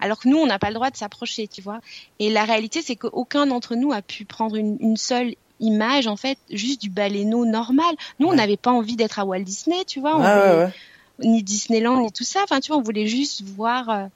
[0.00, 1.80] Alors que nous on n'a pas le droit de s'approcher, tu vois.
[2.18, 6.16] Et la réalité c'est qu'aucun d'entre nous a pu prendre une, une seule image en
[6.16, 7.94] fait juste du baleineau normal.
[8.18, 10.64] Nous on n'avait pas envie d'être à Walt Disney, tu vois, on Ouais ouais voulait-
[10.64, 11.28] ouais.
[11.28, 12.40] ni Disneyland ni tout ça.
[12.42, 13.90] Enfin tu vois on voulait juste voir.
[13.90, 14.06] euh,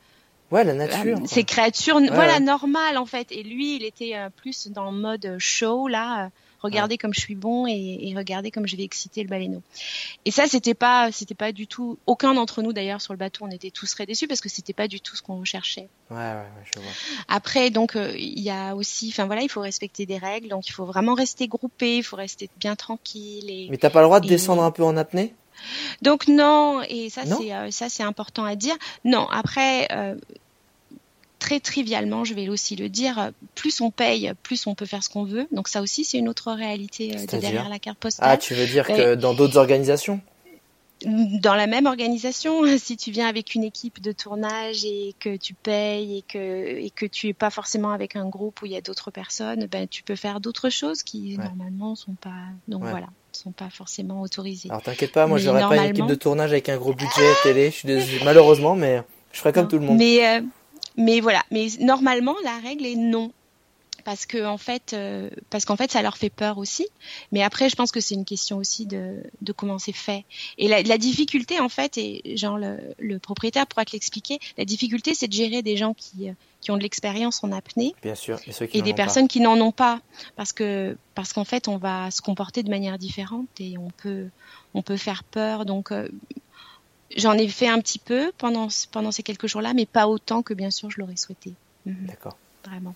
[0.52, 1.18] Ouais la nature.
[1.18, 3.32] euh, ces créatures, voilà, normales en fait.
[3.32, 6.30] Et lui, il était euh, plus dans le mode show, là.
[6.60, 9.62] Regardez comme je suis bon et, et regardez comme je vais exciter le baleineau.
[10.24, 11.98] Et ça, c'était pas, c'était pas du tout.
[12.06, 14.72] Aucun d'entre nous d'ailleurs sur le bateau, on était tous très déçus parce que c'était
[14.72, 15.88] pas du tout ce qu'on recherchait.
[16.10, 16.90] Ouais ouais ouais je vois.
[17.28, 20.68] Après, donc, euh, il y a aussi, enfin voilà, il faut respecter des règles, donc
[20.68, 23.50] il faut vraiment rester groupé, il faut rester bien tranquille.
[23.50, 23.68] Et...
[23.70, 25.34] Mais t'as pas le droit de Et- descendre un peu en apnée?
[26.02, 28.76] Donc non, et ça c'est euh, ça c'est important à dire.
[29.06, 30.14] Non, après euh,
[31.46, 35.04] très trivialement, je vais aussi le dire, euh, plus on paye, plus on peut faire
[35.04, 35.46] ce qu'on veut.
[35.52, 38.38] Donc ça aussi c'est une autre réalité euh, de derrière la carte Ah postale.
[38.40, 38.96] tu veux dire Ouais.
[38.96, 40.20] que dans d'autres organisations?
[41.04, 45.52] Dans la même organisation, si tu viens avec une équipe de tournage et que tu
[45.54, 46.38] payes et que
[46.86, 49.66] et que tu es pas forcément avec un groupe où il y a d'autres personnes,
[49.70, 51.44] ben tu peux faire d'autres choses qui Ouais.
[51.44, 52.30] normalement sont pas
[52.66, 52.90] donc Ouais.
[52.90, 54.70] voilà, sont pas forcément autorisées.
[54.70, 57.30] Alors t'inquiète pas, moi j'aurais pas une équipe normalement- de tournage avec un gros budget
[57.44, 59.68] télé, je suis désolé, malheureusement, mais je ferai comme Non.
[59.68, 59.98] tout le monde.
[59.98, 60.40] Mais, euh,
[60.96, 61.42] mais voilà.
[61.50, 63.32] Mais normalement, la règle est non.
[64.04, 66.86] Parce que en fait, euh, parce qu'en fait, ça leur fait peur aussi.
[67.32, 70.24] Mais après, je pense que c'est une question aussi de, de comment c'est fait.
[70.58, 74.38] Et la, la difficulté, en fait, et genre le, le propriétaire pourra te l'expliquer.
[74.58, 77.94] La difficulté, c'est de gérer des gens qui euh, qui ont de l'expérience en apnée.
[78.02, 78.38] Bien sûr.
[78.46, 80.00] Et, ceux qui et des personnes qui n'en ont pas,
[80.36, 84.28] parce que parce qu'en fait, on va se comporter de manière différente et on peut
[84.74, 85.64] on peut faire peur.
[85.64, 86.08] Donc euh,
[87.16, 90.54] j'en ai fait un petit peu pendant pendant ces quelques jours-là, mais pas autant que
[90.54, 91.52] bien sûr je l'aurais souhaité.
[91.84, 92.06] Mhm.
[92.06, 92.36] D'accord.
[92.64, 92.94] Vraiment.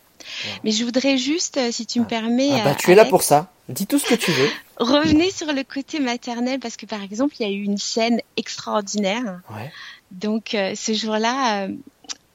[0.65, 2.09] Mais je voudrais juste, euh, si tu me ah.
[2.09, 2.51] permets.
[2.61, 3.53] Ah bah, tu es là pour ça.
[3.69, 4.49] Dis tout ce que tu veux.
[4.79, 8.21] Revenez sur le côté maternel parce que par exemple, il y a eu une scène
[8.37, 9.41] extraordinaire.
[9.51, 9.71] Ouais.
[10.11, 11.75] Donc euh, ce jour-là, euh,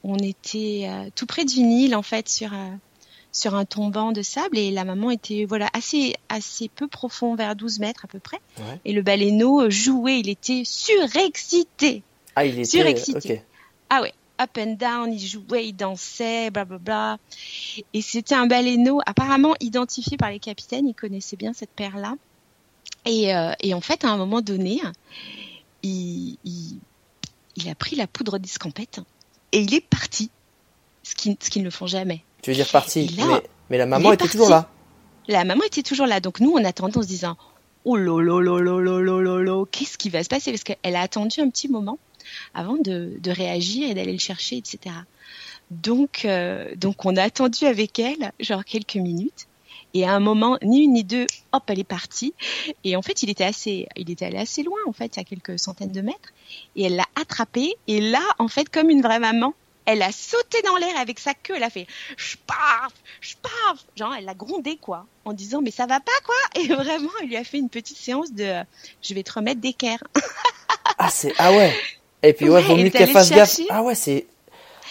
[0.02, 2.52] on était tout près d'une île en fait sur
[3.36, 7.54] sur un tombant de sable et la maman était voilà assez assez peu profond vers
[7.54, 8.40] 12 mètres à peu près.
[8.58, 8.80] Ouais.
[8.84, 12.02] Et le baleineau jouait, il était surexcité.
[12.34, 13.42] Ah, il était surexcité.
[13.90, 17.18] Ah ouais up and down, il jouait, il dansait, bla bla bla.
[17.92, 22.16] Et c'était un baleineau apparemment identifié par les capitaines, ils connaissaient bien cette paire-là.
[23.06, 24.80] Et, euh, et, en fait, à un moment donné,
[25.82, 26.78] il, il,
[27.56, 29.00] il a pris la poudre d'escampette
[29.52, 30.30] et il est parti,
[31.02, 32.22] ce qu'ils ce ne font jamais.
[32.46, 34.68] Tu veux dire parti mais, mais, la maman était toujours là.
[35.26, 37.36] La maman était toujours là, donc nous on attendait en se disant
[37.84, 40.52] oh lolo lolo lolo lolo, qu'est-ce qui va se passer?
[40.52, 41.98] Parce qu'elle a attendu un petit moment
[42.54, 44.94] avant de, réagir et d'aller le chercher, etc.
[45.72, 49.48] Donc, euh, donc on a attendu avec elle, genre quelques minutes.
[49.92, 52.32] Et à un moment, ni une ni deux, hop, elle est partie.
[52.84, 55.58] Et en fait, il était assez, il était allé assez loin, en fait, a quelques
[55.58, 56.32] centaines de mètres.
[56.76, 57.74] Et elle l'a attrapé.
[57.88, 59.52] Et là, en fait, comme une vraie maman,
[59.86, 61.54] elle a sauté dans l'air avec sa queue.
[61.56, 61.86] Elle a fait
[62.46, 62.92] paf,
[63.42, 63.78] paf.
[63.96, 65.06] Genre, elle l'a grondé, quoi.
[65.24, 66.34] En disant, mais ça va pas, quoi.
[66.60, 68.62] Et vraiment, il lui a fait une petite séance de,
[69.02, 70.02] je vais te remettre d'équerre.
[70.98, 71.74] ah, c'est, ah ouais.
[72.22, 73.60] Et puis, ouais, vaut mieux qu'elle fasse gaffe.
[73.70, 74.26] Ah ouais, c'est.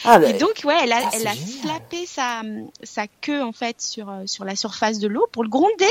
[0.03, 2.41] Ah, et donc, ouais, elle a, elle a slappé sa,
[2.83, 5.87] sa queue, en fait, sur, euh, sur la surface de l'eau pour le gronder.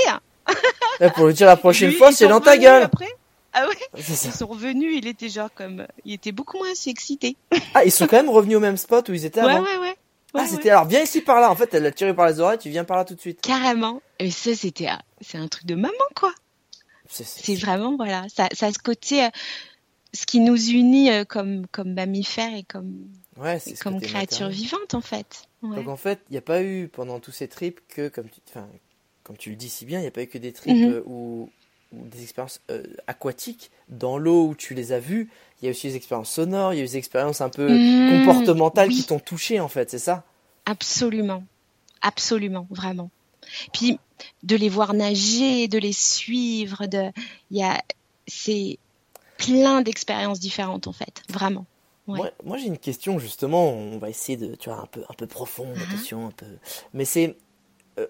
[1.14, 2.84] pour lui dire la prochaine fois, c'est dans ta gueule.
[2.84, 3.14] Après.
[3.54, 5.86] Ah ouais Ils sont revenus, il était genre comme.
[6.04, 7.36] Il était beaucoup moins excité.
[7.74, 9.78] ah, ils sont quand même revenus au même spot où ils étaient avant Ouais, ouais,
[9.78, 9.96] ouais.
[10.34, 11.50] ah, c'était alors, viens ici par là.
[11.50, 13.40] En fait, elle l'a tiré par les oreilles, tu viens par là tout de suite.
[13.40, 14.02] Carrément.
[14.18, 14.88] Et ça, c'était.
[15.20, 16.32] C'est un truc de maman, quoi.
[17.08, 18.26] C'est vraiment, voilà.
[18.34, 19.24] Ça, ça a ce côté.
[19.24, 19.28] Euh,
[20.14, 25.00] ce qui nous unit euh, comme comme mammifères et comme ouais, comme créatures vivantes en
[25.00, 25.48] fait.
[25.62, 28.40] Donc en fait, il n'y a pas eu pendant tous ces trips que comme tu
[28.48, 28.68] enfin
[29.24, 30.92] comme tu le dis si bien, il n'y a pas eu que des trips mhm.
[30.92, 31.50] euh, ou,
[32.10, 35.30] des expériences euh, aquatiques dans l'eau où tu les as vues.
[35.60, 37.68] Il y a aussi des expériences sonores, il y a eu des expériences un peu
[37.68, 38.26] mhm.
[38.26, 40.24] comportementales qui t'ont touché en fait, c'est ça?
[40.66, 41.44] Absolument,
[42.02, 43.10] absolument, vraiment.
[43.72, 43.98] Puis
[44.42, 47.10] de les voir nager, de les suivre, de,
[47.50, 47.82] il y a,
[48.26, 48.78] c'est
[49.38, 51.66] plein d'expériences différentes en fait, vraiment.
[52.06, 55.26] Moi, j'ai une question justement, on va essayer de, tu vois, un peu, un peu
[55.26, 55.94] profonde, uh-huh.
[55.94, 56.46] attention, un peu.
[56.92, 57.36] Mais c'est,
[57.98, 58.06] euh,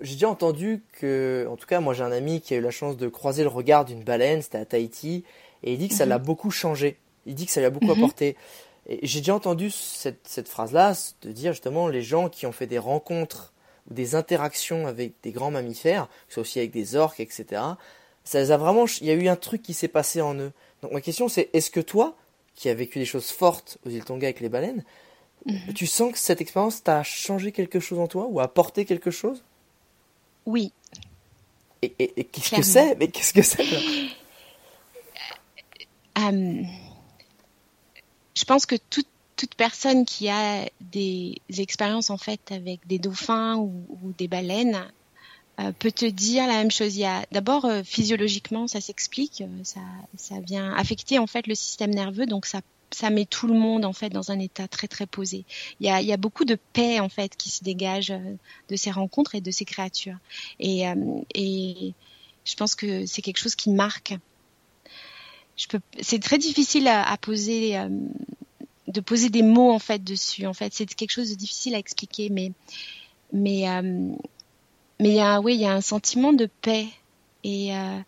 [0.00, 2.70] j'ai déjà entendu que, en tout cas, moi j'ai un ami qui a eu la
[2.70, 5.24] chance de croiser le regard d'une baleine, c'était à Tahiti,
[5.62, 6.08] et il dit que ça uh-huh.
[6.08, 6.96] l'a beaucoup changé.
[7.26, 7.98] Il dit que ça lui a beaucoup uh-huh.
[7.98, 8.36] apporté.
[8.88, 12.66] Et j'ai déjà entendu cette, cette phrase-là, de dire justement les gens qui ont fait
[12.66, 13.52] des rencontres
[13.90, 17.62] ou des interactions avec des grands mammifères, que ce soit aussi avec des orques, etc.
[18.24, 20.52] Ça les a vraiment, il y a eu un truc qui s'est passé en eux.
[20.82, 22.16] Donc ma question c'est, est-ce que toi,
[22.54, 24.84] qui as vécu des choses fortes aux îles Tonga avec les baleines,
[25.46, 25.74] mhm.
[25.74, 29.42] tu sens que cette expérience t'a changé quelque chose en toi ou apporté quelque chose?
[30.44, 30.72] Oui.
[31.82, 32.96] Et, qu'est-ce que c'est?
[32.96, 33.64] Mais qu'est-ce que c'est
[36.18, 36.62] euh,
[38.34, 43.56] Je pense que toute, toute personne qui a des expériences en fait avec des dauphins
[43.56, 44.86] ou des baleines
[45.58, 46.96] euh, peut te dire la même chose.
[46.96, 49.80] Il y a d'abord euh, physiologiquement, ça s'explique, ça,
[50.16, 53.84] ça vient affecter en fait le système nerveux, donc ça ça met tout le monde
[53.84, 55.44] en fait dans un état très très posé.
[55.80, 58.12] Il y a, beaucoup de paix en fait qui se dégage
[58.68, 60.16] de ces rencontres et de ces créatures.
[60.60, 60.84] Et,
[61.34, 61.94] et
[62.44, 64.14] je pense que c'est quelque chose qui marque.
[65.56, 67.76] Je peux, c'est très difficile à, poser,
[68.86, 70.46] de poser des mots en fait dessus.
[70.46, 72.52] En fait, c'est quelque chose de difficile à expliquer, mais
[73.32, 73.66] mais
[75.00, 76.86] mais il y a, oui, il y a un sentiment de paix.
[77.44, 77.98] Et, euh,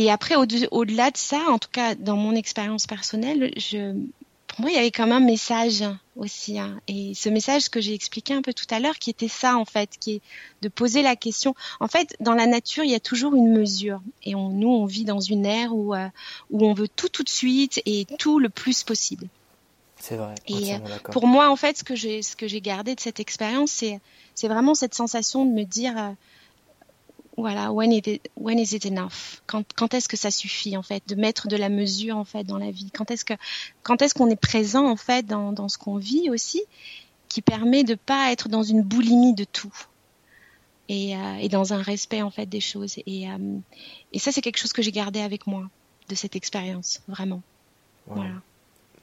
[0.00, 3.92] et après, au-delà de ça, en tout cas dans mon expérience personnelle, je,
[4.46, 5.84] pour moi, il y avait quand même un message
[6.16, 6.58] aussi.
[6.58, 6.80] Hein.
[6.88, 9.66] Et ce message que j'ai expliqué un peu tout à l'heure, qui était ça en
[9.66, 10.20] fait, qui est
[10.62, 11.54] de poser la question.
[11.80, 14.00] En fait, dans la nature, il y a toujours une mesure.
[14.24, 16.08] Et on, nous, on vit dans une ère où, euh,
[16.50, 19.28] où on veut tout tout de suite et tout le plus possible.
[19.98, 20.34] C'est vrai.
[20.46, 20.78] Et euh,
[21.12, 24.00] pour moi, en fait, ce que j'ai, ce que j'ai gardé de cette expérience, c'est,
[24.34, 26.12] c'est vraiment cette sensation de me dire, euh,
[27.40, 29.42] voilà, when, it, when is it enough?
[29.46, 32.44] Quand, quand est-ce que ça suffit, en fait, de mettre de la mesure, en fait,
[32.44, 32.90] dans la vie?
[32.92, 33.34] Quand est-ce que,
[33.82, 36.62] quand est-ce qu'on est présent, en fait, dans, dans ce qu'on vit aussi,
[37.28, 39.74] qui permet de pas être dans une boulimie de tout?
[40.88, 43.28] Et, euh, et dans un respect en fait des choses et,
[44.12, 45.70] et ça c'est quelque chose que j'ai gardé avec moi
[46.08, 47.42] de cette expérience vraiment
[48.08, 48.42] voilà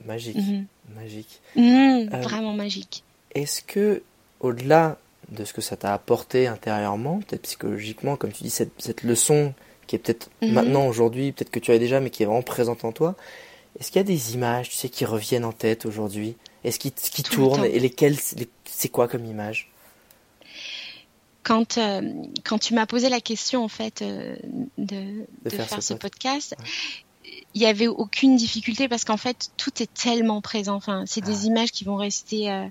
[0.06, 0.68] Magique, mhm.
[0.96, 1.42] magique.
[1.56, 3.04] Mhm, euh, vraiment magique.
[3.34, 4.04] est-ce que,
[4.40, 4.98] au-delà
[5.30, 9.54] de ce que ça t'a apporté intérieurement, peut-être psychologiquement, comme tu dis, cette, cette leçon
[9.88, 10.52] qui est peut-être Mhm.
[10.54, 13.16] maintenant, aujourd'hui, peut-être que tu as déjà, mais qui est vraiment présente en toi,
[13.80, 16.36] est-ce qu'il y a des images, tu sais, qui reviennent en tête aujourd'hui?
[16.64, 17.66] Est-ce qui, qui le tournent.
[17.66, 19.70] Et lesquelles, les- c'est quoi comme image?
[21.44, 22.02] Quand euh,
[22.44, 24.36] quand tu m'as posé la question en fait euh,
[24.78, 26.56] de, de, faire, ce pod- podcast,
[27.54, 30.76] il y avait aucune difficulté parce qu'en fait tout est tellement présent.
[30.76, 31.28] Enfin, c'est Ah.
[31.28, 32.66] des images qui vont rester euh,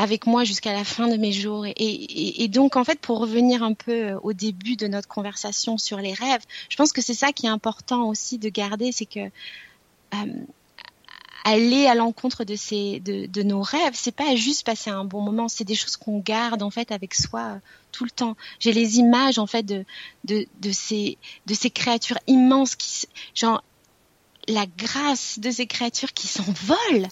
[0.00, 1.66] avec moi jusqu'à la fin de mes jours.
[1.76, 5.98] Et, donc en fait pour revenir un peu euh, au début de notre conversation sur
[5.98, 6.40] les rêves,
[6.70, 10.32] je pense que c'est ça qui est important aussi de garder, c'est que euh,
[11.44, 15.74] aller à l'encontre de nos rêves, c'est pas juste passer un bon moment, c'est des
[15.74, 17.58] choses qu'on garde en fait avec soi euh,
[17.92, 18.38] tout le temps.
[18.58, 19.84] J'ai les images en fait de
[20.72, 23.62] ces de ces créatures immenses qui genre
[24.48, 27.08] la grâce de ces créatures qui s'envolent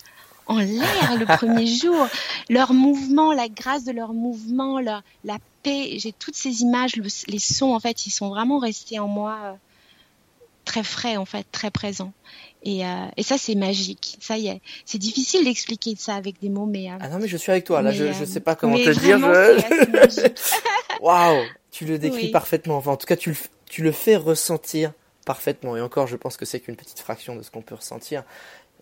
[0.48, 2.06] en l'air le premier jour,
[2.48, 7.04] leur mouvement, la grâce de leur mouvement, leur la paix, j'ai toutes ces images, le-
[7.28, 9.52] les sons en fait, ils sont vraiment restés en moi euh,
[10.64, 12.12] très frais en fait, très présents.
[12.64, 14.16] Et, euh, et ça c'est magique.
[14.20, 17.28] Ça y est, c'est difficile d'expliquer ça avec des mots, mais euh, Ah non, mais
[17.28, 19.18] je suis avec toi, là, mais, je, sais pas comment te dire.
[21.00, 22.30] Waouh, tu le décris Oui.
[22.30, 22.76] parfaitement.
[22.76, 23.36] Enfin, en tout cas, tu le,
[23.70, 24.92] tu le fais ressentir
[25.24, 25.76] parfaitement.
[25.76, 28.24] Et encore, je pense que c'est qu'une petite fraction de ce qu'on peut ressentir.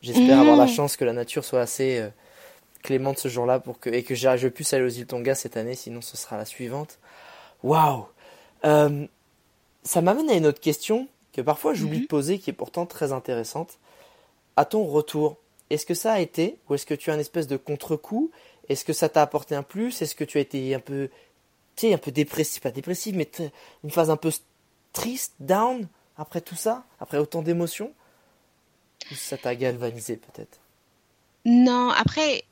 [0.02, 2.08] J'espère avoir la chance que la nature soit assez euh,
[2.82, 5.74] clémente ce jour-là pour que et que je puisse aller aux îles Tonga cette année.
[5.74, 6.98] Sinon, ce sera la suivante.
[7.62, 8.06] Waouh.
[8.64, 9.06] Euh,
[9.82, 12.02] ça m'amène à une autre question que parfois j'oublie Mhm.
[12.04, 13.78] de poser, qui est pourtant très intéressante.
[14.56, 15.36] À ton retour,
[15.70, 18.30] est-ce que ça a été, ou est-ce que tu as un espèce de contre-coup?
[18.68, 20.00] Est-ce que ça t'a apporté un plus?
[20.02, 21.08] Est-ce que tu as été un peu,
[21.76, 23.28] tu sais, un peu dépressif, pas dépressif, mais
[23.84, 24.30] une phase un peu
[24.92, 25.86] triste, down,
[26.16, 27.92] après tout ça, après autant d'émotions?
[29.14, 30.58] Ça t'a galvanisé peut-être?
[31.44, 32.44] Non, après,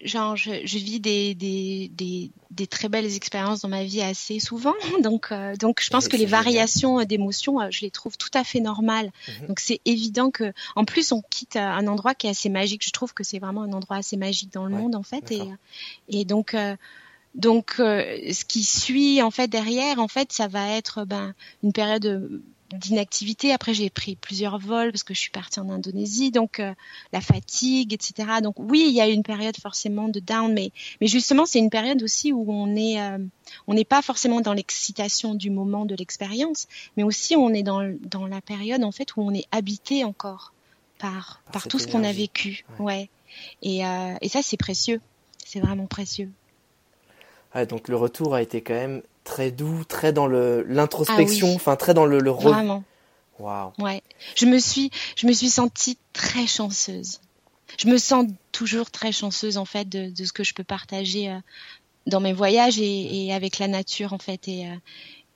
[0.00, 4.38] genre, je, je vis des, des, des, des très belles expériences dans ma vie assez
[4.40, 4.74] souvent.
[5.02, 6.44] Donc, euh, donc je pense que les génial.
[6.44, 9.10] variations euh, d'émotions, euh, je les trouve tout à fait normales.
[9.28, 9.46] Mhm.
[9.48, 12.84] Donc, c'est évident que, en plus, on quitte un endroit qui est assez magique.
[12.86, 15.32] Je trouve que c'est vraiment un endroit assez magique dans le Ouais, monde, en fait.
[16.08, 16.76] Et, donc, euh,
[17.34, 21.72] donc, euh, ce qui suit, en fait, derrière, en fait, ça va être ben, une
[21.72, 22.42] période
[22.78, 23.52] d'inactivité.
[23.52, 26.30] Après, j'ai pris plusieurs vols parce que je suis partie en Indonésie.
[26.30, 26.72] Donc, euh,
[27.12, 28.40] la fatigue, etc.
[28.42, 30.70] Donc oui, il y a une période forcément de down, mais
[31.00, 33.18] mais justement c'est une période aussi où on est euh,
[33.66, 37.82] on n'est pas forcément dans l'excitation du moment de l'expérience, mais aussi on est dans
[38.02, 40.52] dans la période en fait où on est habité encore
[40.98, 42.84] par Par tout ce qu'on a vécu, Ouais.
[42.84, 43.10] ouais.
[43.62, 45.00] Et euh, et ça c'est précieux,
[45.44, 46.30] c'est vraiment précieux.
[47.54, 51.50] Ouais, donc le retour a été quand même très doux, très dans le l'introspection, Ah
[51.50, 51.56] oui.
[51.56, 52.84] enfin très dans le, le re- Vraiment.
[53.38, 53.72] Waouh.
[53.78, 54.02] Ouais,
[54.36, 57.20] je me suis, je me suis sentie très chanceuse.
[57.78, 61.30] Je me sens toujours très chanceuse en fait de, de ce que je peux partager
[61.30, 61.38] euh,
[62.06, 64.46] dans mes voyages et, et avec la nature en fait.
[64.48, 64.74] Et, euh,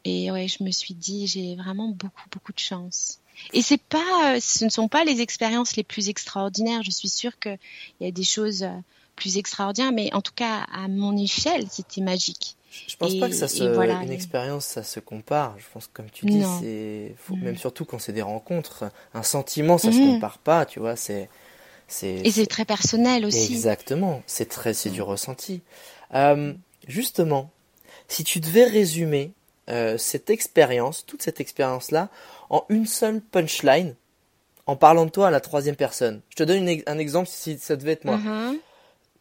[0.04, 3.18] et ouais, je me suis dit, j'ai vraiment beaucoup, beaucoup de chance.
[3.52, 6.82] Et c'est pas, euh, ce ne sont pas les expériences les plus extraordinaires.
[6.82, 7.58] Je suis sûre qu'il
[8.00, 8.66] y a des choses
[9.16, 12.56] plus extraordinaires, mais en tout cas à mon échelle, c'était magique.
[12.86, 15.56] Je pense Et- pas que ça se, voilà, une et- expérience, ça se compare.
[15.58, 17.42] Je pense que comme tu dis, c'est, Mm.
[17.42, 20.14] même surtout quand c'est des rencontres, un sentiment, ça se Mhm.
[20.14, 20.94] compare pas, tu vois.
[20.96, 21.28] C'est,
[21.88, 23.52] c'est, Et c'est très personnel aussi.
[23.54, 24.22] exactement.
[24.26, 25.62] C'est très, c'est du ressenti.
[26.14, 26.52] Euh,
[26.86, 27.50] justement,
[28.08, 29.32] si tu devais résumer
[29.68, 32.08] euh, cette expérience, toute cette expérience-là,
[32.50, 33.96] en une seule punchline,
[34.66, 36.20] en parlant de toi à la troisième personne.
[36.30, 38.20] Je te donne une un exemple si ça devait être moi.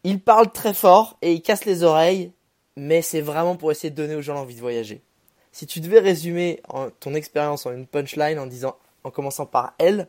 [0.05, 2.31] Il parle très fort et il casse les oreilles,
[2.75, 5.01] mais c'est vraiment pour essayer de donner aux gens l'envie de voyager.
[5.51, 9.73] Si tu devais résumer en- ton expérience en une punchline en disant, en commençant par
[9.79, 10.07] elle,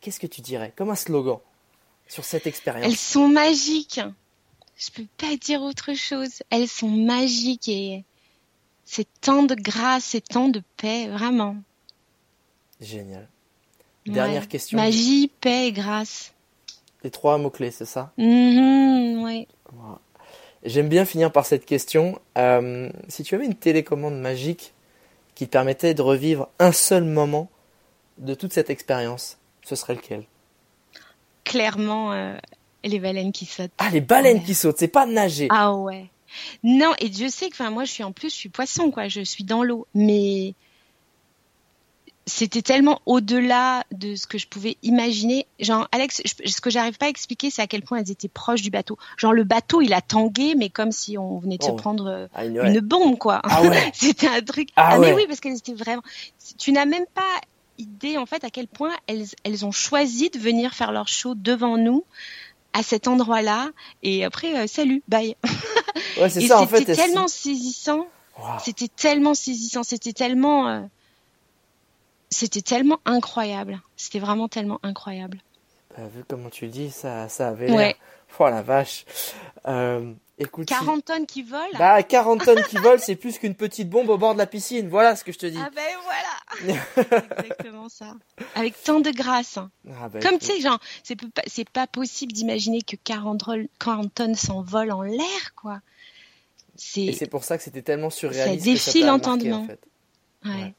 [0.00, 1.38] qu'est-ce que tu dirais Comme un slogan
[2.06, 2.96] sur cette Elles expérience.
[2.98, 4.00] sont magiques.
[4.76, 6.42] Je peux pas dire autre chose.
[6.50, 8.04] Elles sont magiques et
[8.84, 11.56] c'est tant de grâce, c'est tant de paix, vraiment.
[12.80, 13.28] Génial.
[14.06, 14.48] Dernière Ouais.
[14.48, 14.78] question.
[14.78, 16.32] Magie, paix et grâce.
[17.04, 18.12] Les trois mots-clés, c'est ça?
[18.18, 19.46] Mhm, ouais.
[19.72, 19.98] Voilà.
[20.64, 22.18] J'aime bien finir par cette question.
[22.36, 24.74] Euh, si tu avais une télécommande magique
[25.36, 27.48] qui te permettait de revivre un seul moment
[28.18, 30.24] de toute cette expérience, ce serait lequel?
[31.44, 32.36] Clairement, euh,
[32.84, 33.70] les baleines qui sautent.
[33.78, 34.44] Ah, les baleines Ouais.
[34.44, 35.46] qui sautent, c'est pas nager.
[35.50, 36.10] Ah ouais.
[36.62, 39.08] Non, et Dieu sait que, enfin, moi, je suis en plus, je suis poisson, quoi.
[39.08, 40.54] Je suis dans l'eau, mais
[42.28, 45.46] c'était tellement au-delà de ce que je pouvais imaginer.
[45.58, 48.28] Genre, Alex, je- ce que j'arrive pas à expliquer, c'est à quel point elles étaient
[48.28, 48.96] proches du bateau.
[49.16, 51.68] Genre, le bateau, il a tangué, mais comme si on venait de Oh.
[51.68, 53.40] se prendre euh, Ah, une- bombe, quoi.
[53.44, 53.90] Ah ouais.
[53.94, 54.68] C'était un truc.
[54.76, 55.08] Ah Ah, ouais.
[55.08, 56.02] mais oui, parce qu'elles étaient vraiment.
[56.58, 57.22] Tu n'as même pas
[57.78, 61.34] idée en fait à quel point elles, elles ont choisi de venir faire leur show
[61.34, 62.04] devant nous
[62.72, 63.70] à cet endroit-là
[64.02, 65.36] et après salut, bye.
[66.20, 66.78] Ouais, c'est ça en fait.
[66.78, 68.06] C'était tellement saisissant.
[68.64, 69.82] C'était tellement saisissant.
[69.82, 70.88] C'était tellement
[72.30, 73.80] c'était tellement incroyable.
[73.96, 75.38] C'était vraiment tellement incroyable.
[75.96, 77.94] Bah, vu comment tu dis, ça, ça avait l'air.
[78.38, 79.04] Oh la vache.
[79.66, 83.88] Euh, écoute, 40 tonnes qui volent Bah, 40 tonnes qui volent, c'est plus qu'une petite
[83.88, 84.88] bombe au bord de la piscine.
[84.88, 85.58] Voilà ce que je te dis.
[85.60, 86.78] Ah ben voilà
[87.40, 88.14] Exactement ça.
[88.54, 89.58] Avec tant de grâce.
[89.58, 93.42] Ah bah, Comme tu sais, genre, c'est pas, pas possible d'imaginer que 40,
[93.80, 95.80] 40 tonnes s'envolent en l'air, quoi.
[96.96, 98.64] Et c'est pour ça que c'était tellement surréaliste.
[98.84, 99.62] Ça défie l'entendement.
[99.62, 99.80] En fait.
[100.44, 100.74] ouais.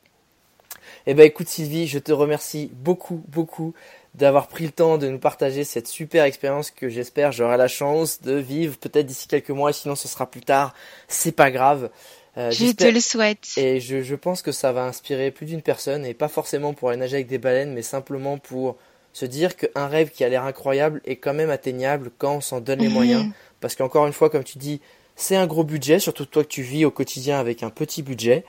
[1.12, 3.74] Eh ben écoute Sylvie, je te remercie beaucoup, beaucoup
[4.14, 8.22] d'avoir pris le temps de nous partager cette super expérience que j'espère j'aurai la chance
[8.22, 10.76] de vivre peut-être d'ici quelques mois et sinon ce sera plus tard.
[11.08, 11.90] C'est pas grave.
[12.38, 13.48] Euh, je te le souhaite.
[13.58, 16.90] Et je, je pense que ça va inspirer plus d'une personne et pas forcément pour
[16.90, 18.78] aller nager avec des baleines mais simplement pour
[19.12, 22.62] se dire qu'un rêve qui a l'air incroyable est quand même atteignable quand on s'en
[22.62, 23.26] donne les moyens.
[23.62, 24.80] Parce qu'encore une fois, comme tu dis,
[25.16, 28.46] c'est un gros budget, surtout toi que tu vis au quotidien avec un petit budget.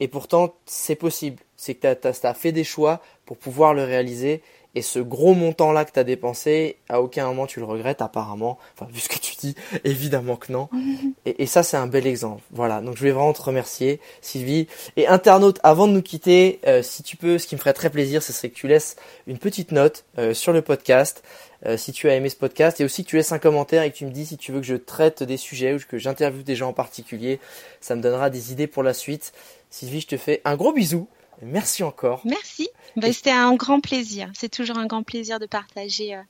[0.00, 1.42] Et pourtant, c'est possible.
[1.56, 4.42] C'est que tu as, fait des choix pour pouvoir le réaliser.
[4.76, 8.58] Et ce gros montant-là que tu as dépensé, à aucun moment tu le regrettes, apparemment.
[8.74, 10.68] Enfin, vu ce que tu dis, évidemment que non.
[11.26, 12.42] Et, ça, c'est un bel exemple.
[12.50, 12.80] Voilà.
[12.80, 14.66] Donc, je voulais vraiment te remercier, Sylvie.
[14.96, 17.88] Et internaute, avant de nous quitter, euh, si tu peux, ce qui me ferait très
[17.88, 18.96] plaisir, ce serait que tu laisses
[19.28, 21.22] une petite note euh, sur le podcast.
[21.66, 23.90] Euh, si tu as aimé ce podcast et aussi que tu laisses un commentaire et
[23.90, 26.42] que tu me dis si tu veux que je traite des sujets ou que j'interviewe
[26.42, 27.40] des gens en particulier,
[27.80, 29.32] ça me donnera des idées pour la suite.
[29.74, 31.08] Sylvie, je te fais un gros bisou.
[31.42, 32.20] Merci encore.
[32.24, 32.68] Merci.
[32.94, 34.30] Bah, c'était un grand plaisir.
[34.32, 36.22] C'est toujours un grand plaisir de partager euh,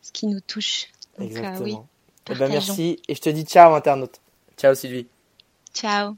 [0.00, 0.86] ce qui nous touche.
[1.18, 1.64] Donc, euh, Exactement.
[1.64, 1.76] oui,
[2.30, 4.20] eh ben, merci et je te dis ciao internaute.
[4.56, 5.08] Ciao Sylvie.
[5.74, 6.14] Ciao.